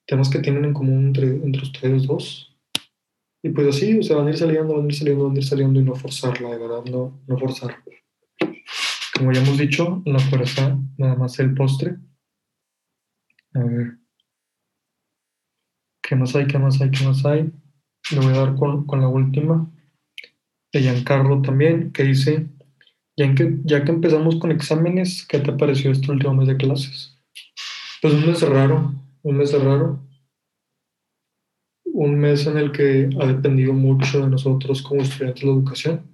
Temas 0.06 0.28
que 0.28 0.40
tienen 0.40 0.64
en 0.64 0.74
común 0.74 1.06
entre, 1.06 1.28
entre 1.28 1.62
ustedes 1.62 2.06
dos. 2.06 2.56
Y 3.42 3.50
pues 3.50 3.68
así, 3.68 3.98
o 3.98 4.02
sea, 4.02 4.16
van 4.16 4.28
a 4.28 4.30
ir 4.30 4.38
saliendo, 4.38 4.74
van 4.74 4.84
a 4.84 4.88
ir 4.88 4.94
saliendo, 4.94 5.26
van 5.26 5.36
a 5.36 5.38
ir 5.38 5.44
saliendo 5.44 5.80
y 5.80 5.84
no 5.84 5.94
forzarla, 5.94 6.50
de 6.50 6.58
verdad, 6.58 6.84
no, 6.90 7.20
no 7.26 7.38
forzar. 7.38 7.76
Como 9.16 9.32
ya 9.32 9.42
hemos 9.42 9.58
dicho, 9.58 10.02
la 10.04 10.18
fuerza 10.18 10.78
nada 10.96 11.16
más 11.16 11.38
el 11.38 11.54
postre. 11.54 11.96
A 13.54 13.60
ver. 13.60 13.98
¿Qué 16.02 16.16
más 16.16 16.34
hay? 16.34 16.46
¿Qué 16.46 16.58
más 16.58 16.80
hay? 16.80 16.90
¿Qué 16.90 17.04
más 17.04 17.24
hay? 17.24 17.52
Le 18.10 18.18
voy 18.18 18.34
a 18.34 18.38
dar 18.38 18.56
con, 18.56 18.86
con 18.86 19.00
la 19.00 19.08
última 19.08 19.70
de 20.72 20.80
Giancarlo 20.80 21.42
también, 21.42 21.92
que 21.92 22.02
dice, 22.04 22.48
ya 23.16 23.34
que, 23.34 23.58
ya 23.64 23.84
que 23.84 23.92
empezamos 23.92 24.36
con 24.36 24.50
exámenes, 24.50 25.26
¿qué 25.26 25.38
te 25.38 25.52
pareció 25.52 25.92
este 25.92 26.10
último 26.10 26.34
mes 26.34 26.48
de 26.48 26.56
clases? 26.56 27.18
Pues 28.00 28.14
un 28.14 28.26
mes 28.26 28.42
raro, 28.42 28.94
un 29.22 29.36
mes 29.36 29.52
raro, 29.52 30.00
un 31.84 32.18
mes 32.18 32.46
en 32.46 32.58
el 32.58 32.72
que 32.72 33.10
ha 33.20 33.26
dependido 33.26 33.72
mucho 33.72 34.20
de 34.20 34.28
nosotros 34.28 34.82
como 34.82 35.02
estudiantes 35.02 35.42
de 35.42 35.46
la 35.46 35.54
educación. 35.54 36.10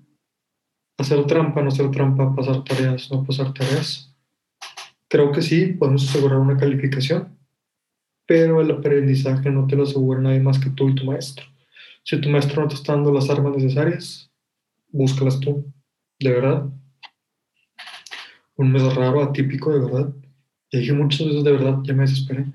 Hacer 0.98 1.24
trampa, 1.26 1.62
no 1.62 1.68
hacer 1.68 1.90
trampa, 1.90 2.34
pasar 2.34 2.64
tareas, 2.64 3.10
no 3.10 3.24
pasar 3.24 3.54
tareas. 3.54 4.14
Creo 5.08 5.32
que 5.32 5.40
sí, 5.40 5.66
podemos 5.66 6.08
asegurar 6.08 6.38
una 6.38 6.56
calificación, 6.56 7.38
pero 8.26 8.60
el 8.60 8.70
aprendizaje 8.70 9.50
no 9.50 9.66
te 9.66 9.76
lo 9.76 9.84
asegura 9.84 10.20
nadie 10.20 10.40
más 10.40 10.58
que 10.58 10.70
tú 10.70 10.88
y 10.88 10.94
tu 10.94 11.04
maestro. 11.04 11.46
Si 12.02 12.20
tu 12.20 12.28
maestro 12.28 12.62
no 12.62 12.68
te 12.68 12.74
está 12.74 12.92
dando 12.92 13.12
las 13.12 13.30
armas 13.30 13.56
necesarias, 13.56 14.30
búscalas 14.88 15.38
tú, 15.40 15.64
de 16.18 16.30
verdad. 16.30 16.68
Un 18.56 18.72
mes 18.72 18.82
raro, 18.94 19.22
atípico, 19.22 19.72
de 19.72 19.78
verdad. 19.78 20.12
Y 20.70 20.80
dije 20.80 20.92
muchas 20.92 21.26
veces 21.26 21.44
de 21.44 21.52
verdad, 21.52 21.78
ya 21.84 21.94
me 21.94 22.02
desesperé. 22.02 22.46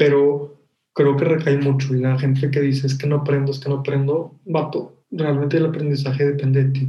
Pero 0.00 0.56
creo 0.94 1.14
que 1.14 1.26
recae 1.26 1.58
mucho 1.58 1.94
y 1.94 2.00
la 2.00 2.18
gente 2.18 2.50
que 2.50 2.62
dice 2.62 2.86
es 2.86 2.96
que 2.96 3.06
no 3.06 3.16
aprendo, 3.16 3.52
es 3.52 3.58
que 3.58 3.68
no 3.68 3.80
aprendo, 3.80 4.40
vato, 4.46 5.04
realmente 5.10 5.58
el 5.58 5.66
aprendizaje 5.66 6.24
depende 6.24 6.64
de 6.64 6.70
ti, 6.70 6.88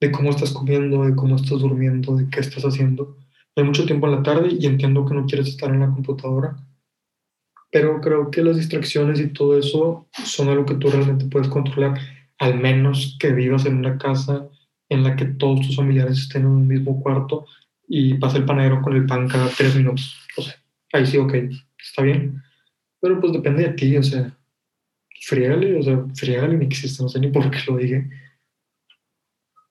de 0.00 0.10
cómo 0.10 0.30
estás 0.30 0.50
comiendo, 0.50 1.04
de 1.04 1.14
cómo 1.14 1.36
estás 1.36 1.60
durmiendo, 1.60 2.16
de 2.16 2.28
qué 2.28 2.40
estás 2.40 2.64
haciendo. 2.64 3.16
Hay 3.54 3.62
mucho 3.62 3.86
tiempo 3.86 4.08
en 4.08 4.16
la 4.16 4.24
tarde 4.24 4.48
y 4.58 4.66
entiendo 4.66 5.06
que 5.06 5.14
no 5.14 5.24
quieres 5.24 5.46
estar 5.46 5.70
en 5.70 5.78
la 5.78 5.86
computadora, 5.86 6.56
pero 7.70 8.00
creo 8.00 8.28
que 8.28 8.42
las 8.42 8.56
distracciones 8.56 9.20
y 9.20 9.28
todo 9.28 9.56
eso 9.56 10.08
son 10.24 10.48
algo 10.48 10.66
que 10.66 10.74
tú 10.74 10.90
realmente 10.90 11.26
puedes 11.26 11.46
controlar, 11.46 11.96
al 12.38 12.58
menos 12.58 13.16
que 13.20 13.30
vivas 13.30 13.66
en 13.66 13.76
una 13.76 13.98
casa 13.98 14.48
en 14.88 15.04
la 15.04 15.14
que 15.14 15.26
todos 15.26 15.60
tus 15.60 15.76
familiares 15.76 16.18
estén 16.18 16.42
en 16.42 16.48
un 16.48 16.66
mismo 16.66 17.00
cuarto 17.00 17.46
y 17.86 18.14
pasa 18.14 18.38
el 18.38 18.44
panadero 18.44 18.82
con 18.82 18.96
el 18.96 19.06
pan 19.06 19.28
cada 19.28 19.48
tres 19.48 19.76
minutos. 19.76 20.16
O 20.36 20.42
sea, 20.42 20.54
ahí 20.92 21.06
sí, 21.06 21.18
ok, 21.18 21.32
está 21.86 22.02
bien. 22.02 22.42
Pero 23.00 23.20
pues 23.20 23.32
depende 23.32 23.62
de 23.62 23.74
ti, 23.74 23.96
o 23.96 24.02
sea, 24.02 24.36
friégale, 25.22 25.78
o 25.78 25.82
sea, 25.82 26.04
friégale 26.14 26.56
ni 26.56 26.66
existe, 26.66 27.02
no 27.02 27.08
sé 27.08 27.20
ni 27.20 27.28
por 27.28 27.50
qué 27.50 27.58
lo 27.68 27.76
dije. 27.76 28.08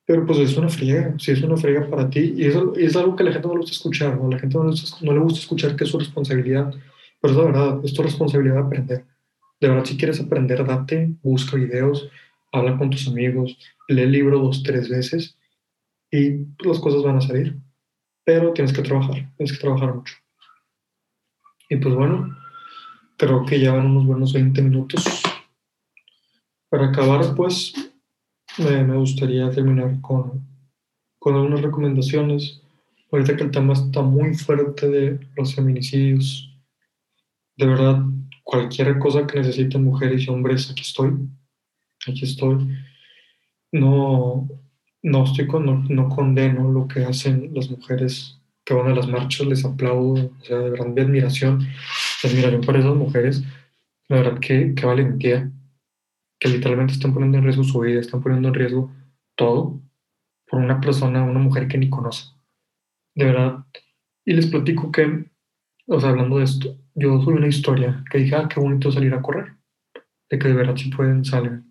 Pero 0.06 0.25
pues 0.25 0.39
es 0.39 0.56
una 0.56 0.69
friega, 0.69 1.15
sí 1.17 1.32
es 1.32 1.41
una 1.41 1.58
friega 1.58 1.89
para 1.89 2.10
ti 2.10 2.36
y 2.38 2.45
es, 2.45 2.56
es 2.78 2.95
algo 2.95 3.15
que 3.15 3.23
la 3.23 3.32
gente 3.32 3.47
no 3.47 3.56
le 3.56 3.62
gusta 3.62 3.73
escuchar, 3.73 4.17
¿no? 4.17 4.30
La 4.30 4.38
gente 4.38 4.56
no 4.56 4.65
le, 4.65 4.69
gusta, 4.69 4.97
no 5.01 5.13
le 5.13 5.19
gusta 5.19 5.39
escuchar 5.39 5.75
que 5.75 5.84
es 5.84 5.89
su 5.89 5.97
responsabilidad, 5.97 6.73
pero 7.19 7.34
es 7.34 7.38
la 7.38 7.45
verdad, 7.45 7.80
es 7.84 7.93
tu 7.93 8.04
responsabilidad 8.04 8.60
aprender. 8.60 9.04
De 9.60 9.67
verdad, 9.69 9.86
si 9.86 9.97
quieres 9.97 10.19
aprender, 10.19 10.63
date, 10.65 11.10
busca 11.23 11.56
videos, 11.58 12.08
habla 12.51 12.78
con 12.78 12.91
tus 12.91 13.08
amigos, 13.08 13.58
lee 13.88 14.04
el 14.04 14.12
libro 14.12 14.39
dos, 14.39 14.62
tres 14.62 14.89
veces 14.89 15.38
y 16.12 16.45
las 16.63 16.80
cosas 16.80 17.01
van 17.01 17.17
a 17.17 17.21
salir. 17.21 17.58
Pero 18.23 18.54
tienes 18.54 18.73
que 18.73 18.84
trabajar, 18.84 19.32
tienes 19.38 19.54
que 19.54 19.60
trabajar 19.60 19.95
mucho. 19.95 20.13
Y 21.69 21.78
pues 21.78 21.95
bueno, 21.95 22.38
creo 23.17 23.45
que 23.45 23.60
ya 23.60 23.73
van 23.73 23.88
unos 23.88 24.06
buenos 24.06 24.34
20 24.34 24.62
minutos. 24.62 25.04
Para 26.69 26.88
acabar, 26.88 27.34
pues, 27.36 27.73
me, 28.58 28.84
me 28.84 28.97
gustaría 28.97 29.49
terminar 29.49 29.99
con, 30.01 30.45
con 31.19 31.36
algunas 31.36 31.62
recomendaciones. 31.62 32.62
Ahorita 33.12 33.36
que 33.36 33.43
el 33.43 33.51
tema 33.51 33.73
está 33.73 34.01
muy 34.01 34.36
fuerte 34.36 34.89
de 34.89 35.28
los 35.36 35.56
feminicidios. 35.56 36.51
De 37.58 37.65
verdad, 37.65 38.04
cualquier 38.43 38.99
cosa 38.99 39.25
que 39.25 39.39
necesiten 39.39 39.84
mujeres 39.84 40.23
y 40.23 40.30
hombres, 40.30 40.69
aquí 40.69 40.82
estoy. 40.82 41.13
Aquí 42.08 42.25
estoy. 42.25 42.67
No, 43.71 44.47
no, 45.01 45.23
estoy 45.23 45.47
con, 45.47 45.65
no, 45.65 45.84
no 45.89 46.10
condeno 46.10 46.71
lo 46.71 46.88
que 46.88 47.06
hacen 47.06 47.51
las 47.54 47.69
mujeres 47.69 48.35
que 48.65 48.73
van 48.73 48.88
a 48.88 48.95
las 48.95 49.08
marchas, 49.08 49.45
les 49.47 49.63
aplaudo, 49.63 50.32
o 50.39 50.43
sea, 50.43 50.58
de 50.58 50.71
verdad 50.71 50.88
mi 50.88 51.01
admiración, 51.01 51.65
admiración 52.23 52.62
para 52.62 52.80
esas 52.80 52.95
mujeres, 52.95 53.43
la 54.10 54.17
verdad 54.17 54.39
que, 54.39 54.73
que 54.75 54.86
valentía, 54.86 55.51
que 56.39 56.49
literalmente 56.49 56.93
están 56.93 57.13
poniendo 57.13 57.38
en 57.38 57.43
riesgo 57.43 57.63
su 57.63 57.80
vida, 57.80 57.99
están 57.99 58.21
poniendo 58.21 58.47
en 58.49 58.54
riesgo 58.56 58.91
todo 59.36 59.80
por 60.47 60.60
una 60.60 60.82
persona, 60.82 61.23
una 61.23 61.39
mujer 61.39 61.67
que 61.67 61.78
ni 61.78 61.89
conoce. 61.89 62.25
De 63.15 63.25
verdad. 63.25 63.65
Y 64.25 64.34
les 64.34 64.47
platico 64.47 64.91
que, 64.91 65.25
o 65.88 65.99
sea, 65.99 66.10
hablando 66.10 66.38
de 66.38 66.45
esto, 66.45 66.75
yo 66.95 67.21
subí 67.21 67.36
una 67.36 67.47
historia 67.47 68.04
que 68.10 68.19
dije, 68.19 68.36
ah, 68.36 68.47
qué 68.47 68.60
bonito 68.60 68.91
salir 68.91 69.13
a 69.13 69.21
correr, 69.21 69.54
de 70.30 70.39
que 70.39 70.47
de 70.47 70.54
verdad 70.54 70.75
si 70.75 70.89
pueden 70.89 71.23
salir. 71.23 71.62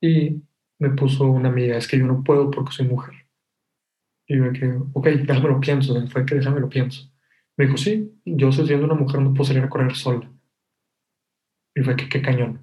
Y 0.00 0.42
me 0.78 0.90
puso 0.90 1.24
una 1.24 1.50
amiga, 1.50 1.76
es 1.76 1.86
que 1.86 1.98
yo 1.98 2.06
no 2.06 2.24
puedo 2.24 2.50
porque 2.50 2.72
soy 2.72 2.86
mujer. 2.86 3.14
Y 4.30 4.36
yo 4.36 4.52
que, 4.52 4.78
ok, 4.92 5.06
déjame 5.26 5.48
lo 5.48 5.58
pienso, 5.58 6.06
fue 6.06 6.24
que 6.24 6.36
déjame 6.36 6.60
lo 6.60 6.68
pienso. 6.68 7.10
Me 7.56 7.64
dijo, 7.64 7.76
sí, 7.76 8.12
yo 8.24 8.52
siendo 8.52 8.84
una 8.84 8.94
mujer 8.94 9.20
no 9.20 9.34
puedo 9.34 9.42
salir 9.44 9.64
a 9.64 9.68
correr 9.68 9.96
sola. 9.96 10.30
Y 11.74 11.82
fue 11.82 11.96
que, 11.96 12.08
qué 12.08 12.22
cañón, 12.22 12.62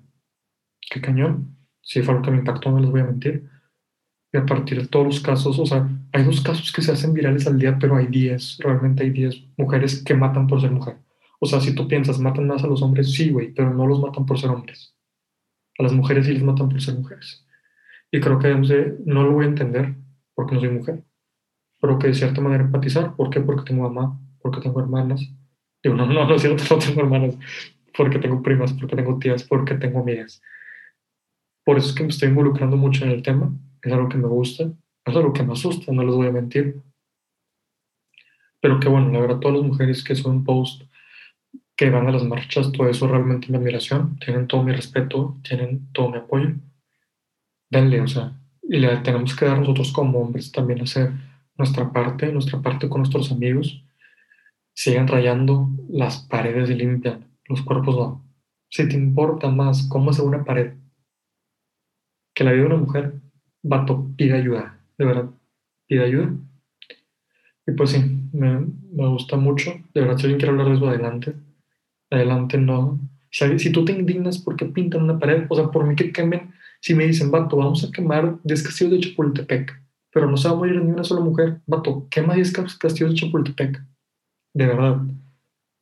qué 0.89 1.01
cañón. 1.01 1.57
Sí, 1.81 2.01
fue 2.01 2.13
algo 2.13 2.23
que 2.23 2.31
me 2.31 2.37
impactó, 2.37 2.71
no 2.71 2.79
les 2.79 2.89
voy 2.89 3.01
a 3.01 3.03
mentir. 3.03 3.49
Y 4.31 4.37
a 4.37 4.45
partir 4.45 4.81
de 4.81 4.87
todos 4.87 5.07
los 5.07 5.19
casos, 5.19 5.59
o 5.59 5.65
sea, 5.65 5.89
hay 6.13 6.23
dos 6.23 6.39
casos 6.39 6.71
que 6.71 6.81
se 6.81 6.93
hacen 6.93 7.13
virales 7.13 7.45
al 7.47 7.59
día, 7.59 7.77
pero 7.77 7.97
hay 7.97 8.07
10, 8.07 8.59
realmente 8.59 9.03
hay 9.03 9.09
10 9.09 9.47
mujeres 9.57 10.01
que 10.05 10.13
matan 10.13 10.47
por 10.47 10.61
ser 10.61 10.71
mujer. 10.71 10.95
O 11.41 11.47
sea, 11.47 11.59
si 11.59 11.75
tú 11.75 11.85
piensas, 11.85 12.17
matan 12.17 12.47
más 12.47 12.63
a 12.63 12.67
los 12.67 12.81
hombres, 12.81 13.11
sí, 13.11 13.29
güey, 13.29 13.53
pero 13.53 13.73
no 13.73 13.85
los 13.85 13.99
matan 13.99 14.25
por 14.25 14.39
ser 14.39 14.51
hombres. 14.51 14.95
A 15.79 15.83
las 15.83 15.91
mujeres 15.91 16.27
sí 16.27 16.31
les 16.31 16.43
matan 16.43 16.69
por 16.69 16.81
ser 16.81 16.95
mujeres. 16.95 17.45
Y 18.09 18.21
creo 18.21 18.39
que 18.39 18.55
no 19.05 19.23
lo 19.23 19.33
voy 19.33 19.43
a 19.43 19.49
entender 19.49 19.95
porque 20.33 20.55
no 20.55 20.61
soy 20.61 20.69
mujer 20.69 21.03
pero 21.79 21.99
que 21.99 22.07
de 22.07 22.13
cierta 22.13 22.41
manera 22.41 22.63
empatizar. 22.63 23.15
¿Por 23.15 23.29
qué? 23.29 23.41
Porque 23.41 23.63
tengo 23.63 23.89
mamá, 23.89 24.19
porque 24.41 24.61
tengo 24.61 24.79
hermanas. 24.79 25.21
Digo, 25.83 25.95
no, 25.95 26.05
no, 26.05 26.27
no 26.27 26.35
es 26.35 26.41
cierto, 26.41 26.63
no 26.75 26.79
tengo 26.79 27.01
hermanas, 27.01 27.37
porque 27.95 28.19
tengo 28.19 28.41
primas, 28.41 28.73
porque 28.73 28.95
tengo 28.95 29.19
tías, 29.19 29.43
porque 29.43 29.75
tengo 29.75 29.99
amigas. 29.99 30.41
Por 31.63 31.77
eso 31.77 31.89
es 31.89 31.95
que 31.95 32.03
me 32.03 32.09
estoy 32.09 32.29
involucrando 32.29 32.77
mucho 32.77 33.03
en 33.05 33.11
el 33.11 33.21
tema, 33.21 33.51
es 33.81 33.91
algo 33.91 34.09
que 34.09 34.17
me 34.17 34.27
gusta, 34.27 34.71
es 35.05 35.15
algo 35.15 35.33
que 35.33 35.43
me 35.43 35.53
asusta, 35.53 35.91
no 35.91 36.03
les 36.03 36.15
voy 36.15 36.27
a 36.27 36.31
mentir. 36.31 36.81
Pero 38.61 38.79
que 38.79 38.89
bueno, 38.89 39.11
la 39.11 39.19
verdad, 39.19 39.39
todas 39.39 39.57
las 39.57 39.65
mujeres 39.65 40.03
que 40.03 40.15
son 40.15 40.43
post, 40.43 40.83
que 41.75 41.89
van 41.89 42.07
a 42.07 42.11
las 42.11 42.23
marchas, 42.23 42.71
todo 42.71 42.89
eso 42.89 43.07
realmente 43.07 43.47
mi 43.49 43.57
admiración, 43.57 44.17
tienen 44.17 44.47
todo 44.47 44.63
mi 44.63 44.71
respeto, 44.71 45.37
tienen 45.43 45.91
todo 45.91 46.09
mi 46.09 46.17
apoyo. 46.17 46.55
Denle, 47.69 48.01
o 48.01 48.07
sea, 48.07 48.33
y 48.63 48.79
le 48.79 48.97
tenemos 48.97 49.35
que 49.35 49.45
dar 49.45 49.59
nosotros 49.59 49.91
como 49.91 50.19
hombres 50.19 50.51
también 50.51 50.81
hacer 50.81 51.11
nuestra 51.57 51.91
parte, 51.91 52.31
nuestra 52.31 52.61
parte 52.61 52.89
con 52.89 53.01
nuestros 53.01 53.31
amigos, 53.31 53.83
siguen 54.73 55.07
rayando 55.07 55.69
las 55.89 56.19
paredes 56.27 56.69
y 56.69 56.75
limpian, 56.75 57.25
los 57.47 57.61
cuerpos 57.63 57.95
no. 57.95 58.23
Si 58.69 58.87
te 58.87 58.95
importa 58.95 59.49
más 59.49 59.87
cómo 59.87 60.11
hace 60.11 60.21
una 60.21 60.43
pared 60.43 60.73
que 62.33 62.43
la 62.43 62.51
vida 62.51 62.63
de 62.63 62.67
una 62.67 62.77
mujer, 62.77 63.13
vato, 63.63 64.11
pide 64.15 64.33
ayuda, 64.33 64.79
de 64.97 65.05
verdad, 65.05 65.29
pide 65.87 66.03
ayuda. 66.03 66.31
Y 67.65 67.71
pues 67.71 67.89
sí, 67.89 67.99
me, 68.31 68.59
me 68.91 69.07
gusta 69.07 69.37
mucho, 69.37 69.71
de 69.93 70.01
verdad, 70.01 70.17
si 70.17 70.23
alguien 70.23 70.39
quiere 70.39 70.51
hablar 70.51 70.67
de 70.67 70.75
eso, 70.75 70.87
adelante. 70.87 71.33
Adelante, 72.11 72.57
no. 72.57 72.99
Si, 73.31 73.57
si 73.59 73.71
tú 73.71 73.83
te 73.83 73.93
indignas 73.93 74.37
porque 74.37 74.65
pintan 74.65 75.03
una 75.03 75.17
pared, 75.17 75.47
o 75.49 75.55
sea, 75.55 75.71
por 75.71 75.85
mí 75.87 75.95
que 75.95 76.11
quemen, 76.11 76.53
si 76.79 76.93
me 76.93 77.07
dicen, 77.07 77.31
vato, 77.31 77.57
vamos 77.57 77.83
a 77.83 77.91
quemar 77.91 78.37
10 78.43 78.63
castillos 78.63 78.93
de 78.93 78.99
Chapultepec, 78.99 79.81
pero 80.17 80.31
no 80.31 80.35
se 80.35 80.47
va 80.47 80.55
a 80.55 80.57
morir 80.57 80.83
ni 80.83 80.91
una 80.91 81.03
sola 81.03 81.21
mujer. 81.21 81.61
Vato, 81.67 82.07
quema 82.09 82.33
10 82.33 82.51
castillos 82.79 83.11
de 83.11 83.19
Chapultepec. 83.19 83.79
De 84.51 84.65
verdad. 84.65 84.97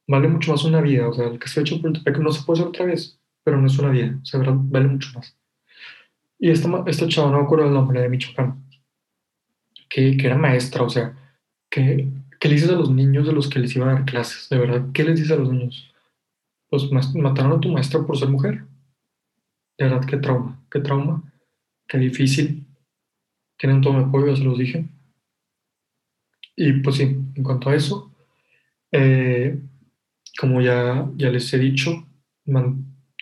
Vale 0.09 0.27
mucho 0.27 0.51
más 0.51 0.65
una 0.65 0.81
vida. 0.81 1.07
O 1.07 1.13
sea, 1.13 1.27
el 1.27 1.39
castillo 1.39 1.63
de 1.63 1.71
Chapultepec 1.71 2.17
no 2.17 2.33
se 2.33 2.43
puede 2.43 2.59
hacer 2.59 2.67
otra 2.67 2.85
vez, 2.85 3.17
pero 3.45 3.61
no 3.61 3.67
es 3.67 3.79
una 3.79 3.91
vida. 3.91 4.19
O 4.21 4.25
sea, 4.25 4.41
verdad, 4.41 4.55
vale 4.57 4.89
mucho 4.89 5.07
más. 5.15 5.37
Y 6.37 6.49
esta, 6.49 6.83
esta 6.85 7.07
chava, 7.07 7.31
no 7.31 7.37
me 7.37 7.43
acuerdo 7.45 7.65
el 7.67 7.73
nombre 7.73 8.01
de 8.01 8.09
Michoacán, 8.09 8.61
que, 9.87 10.17
que 10.17 10.27
era 10.27 10.37
maestra, 10.37 10.83
o 10.83 10.89
sea, 10.89 11.17
que, 11.69 12.09
¿qué 12.37 12.49
le 12.49 12.55
dices 12.55 12.71
a 12.71 12.73
los 12.73 12.91
niños 12.91 13.25
de 13.25 13.31
los 13.31 13.49
que 13.49 13.59
les 13.59 13.73
iban 13.73 13.87
a 13.87 13.93
dar 13.93 14.03
clases? 14.03 14.49
De 14.49 14.57
verdad, 14.57 14.85
¿qué 14.93 15.05
les 15.05 15.15
dices 15.15 15.31
a 15.31 15.37
los 15.37 15.49
niños? 15.49 15.93
Pues 16.69 16.91
mataron 17.15 17.53
a 17.53 17.61
tu 17.61 17.69
maestra 17.69 18.05
por 18.05 18.17
ser 18.17 18.27
mujer. 18.27 18.65
De 19.77 19.85
verdad, 19.85 20.05
qué 20.05 20.17
trauma, 20.17 20.61
qué 20.69 20.81
trauma, 20.81 21.23
qué 21.87 21.99
difícil 21.99 22.64
tienen 23.65 23.81
todo 23.81 23.93
mi 23.93 24.03
apoyo, 24.03 24.27
ya 24.27 24.35
se 24.35 24.43
los 24.43 24.59
dije. 24.59 24.85
Y 26.55 26.73
pues 26.81 26.97
sí, 26.97 27.03
en 27.03 27.43
cuanto 27.43 27.71
a 27.71 27.75
eso, 27.75 28.11
eh, 28.91 29.59
como 30.39 30.61
ya, 30.61 31.09
ya 31.15 31.31
les 31.31 31.51
he 31.51 31.57
dicho, 31.57 32.05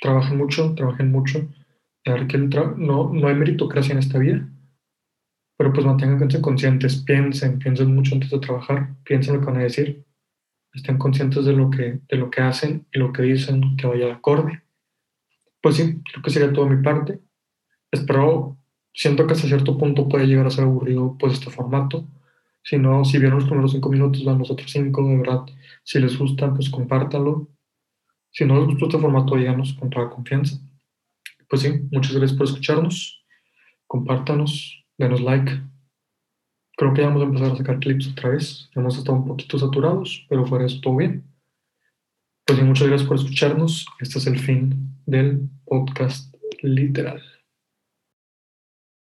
trabajen 0.02 0.38
mucho, 0.38 0.76
trabajen 0.76 1.12
mucho. 1.12 1.48
que 2.04 2.38
no, 2.38 3.14
no 3.14 3.28
hay 3.30 3.36
meritocracia 3.36 3.94
en 3.94 4.00
esta 4.00 4.20
vida, 4.20 4.46
pero 5.58 5.72
pues 5.72 5.86
manténganse 5.86 6.42
conscientes, 6.42 6.98
piensen, 6.98 7.58
piensen 7.60 7.96
mucho 7.96 8.16
antes 8.16 8.30
de 8.30 8.40
trabajar, 8.40 8.96
piensen 9.06 9.36
lo 9.36 9.40
que 9.40 9.46
van 9.46 9.58
a 9.58 9.64
decir, 9.64 10.04
estén 10.74 10.98
conscientes 10.98 11.46
de 11.46 11.54
lo 11.54 11.70
que, 11.70 12.02
de 12.06 12.18
lo 12.18 12.30
que 12.30 12.42
hacen 12.42 12.86
y 12.92 13.00
lo 13.00 13.14
que 13.14 13.24
dicen 13.24 13.78
que 13.78 13.88
vaya 13.88 14.14
acorde. 14.14 14.62
Pues 15.62 15.78
sí, 15.78 16.02
creo 16.04 16.22
que 16.22 16.32
sería 16.32 16.52
toda 16.52 16.68
mi 16.70 16.84
parte. 16.84 17.22
Espero 17.90 18.58
siento 18.94 19.26
que 19.26 19.34
hasta 19.34 19.48
cierto 19.48 19.78
punto 19.78 20.08
puede 20.08 20.28
llegar 20.28 20.46
a 20.46 20.52
ser 20.52 20.66
aburrido 20.66 21.18
pues 21.20 21.34
este 21.34 21.50
formato. 21.50 22.06
Si 22.64 22.78
no, 22.78 23.04
si 23.04 23.18
vieron 23.20 23.40
los 23.40 23.48
primeros 23.48 23.72
cinco 23.72 23.90
minutos, 23.90 24.24
van 24.24 24.40
los 24.40 24.50
otros 24.50 24.72
cinco, 24.72 25.06
de 25.08 25.18
verdad. 25.18 25.42
Si 25.84 26.00
les 26.00 26.18
gusta, 26.18 26.54
pues 26.54 26.70
compártanlo. 26.70 27.50
Si 28.32 28.46
no 28.46 28.56
les 28.58 28.66
gustó 28.66 28.86
este 28.86 29.00
formato, 29.00 29.36
díganos 29.36 29.74
con 29.74 29.90
toda 29.90 30.10
confianza. 30.10 30.58
Pues 31.50 31.62
sí, 31.62 31.82
muchas 31.92 32.14
gracias 32.14 32.38
por 32.38 32.48
escucharnos. 32.48 33.24
Compártanos, 33.86 34.86
denos 34.98 35.22
like. 35.22 35.52
Creo 36.78 36.94
que 36.94 37.02
ya 37.02 37.08
vamos 37.08 37.22
a 37.22 37.26
empezar 37.26 37.52
a 37.52 37.58
sacar 37.58 37.80
clips 37.80 38.08
otra 38.08 38.30
vez. 38.30 38.70
Hemos 38.74 38.98
estado 38.98 39.18
un 39.18 39.28
poquito 39.28 39.60
saturados, 39.60 40.26
pero 40.30 40.46
fuera 40.46 40.66
eso 40.66 40.80
todo 40.82 40.96
bien. 40.98 41.24
Pues 42.46 42.62
muchas 42.64 42.88
gracias 42.88 43.08
por 43.08 43.18
escucharnos. 43.18 43.86
Este 44.00 44.18
es 44.18 44.28
el 44.28 44.40
fin 44.40 44.98
del 45.06 45.50
podcast 45.66 46.34
literal. 46.62 47.22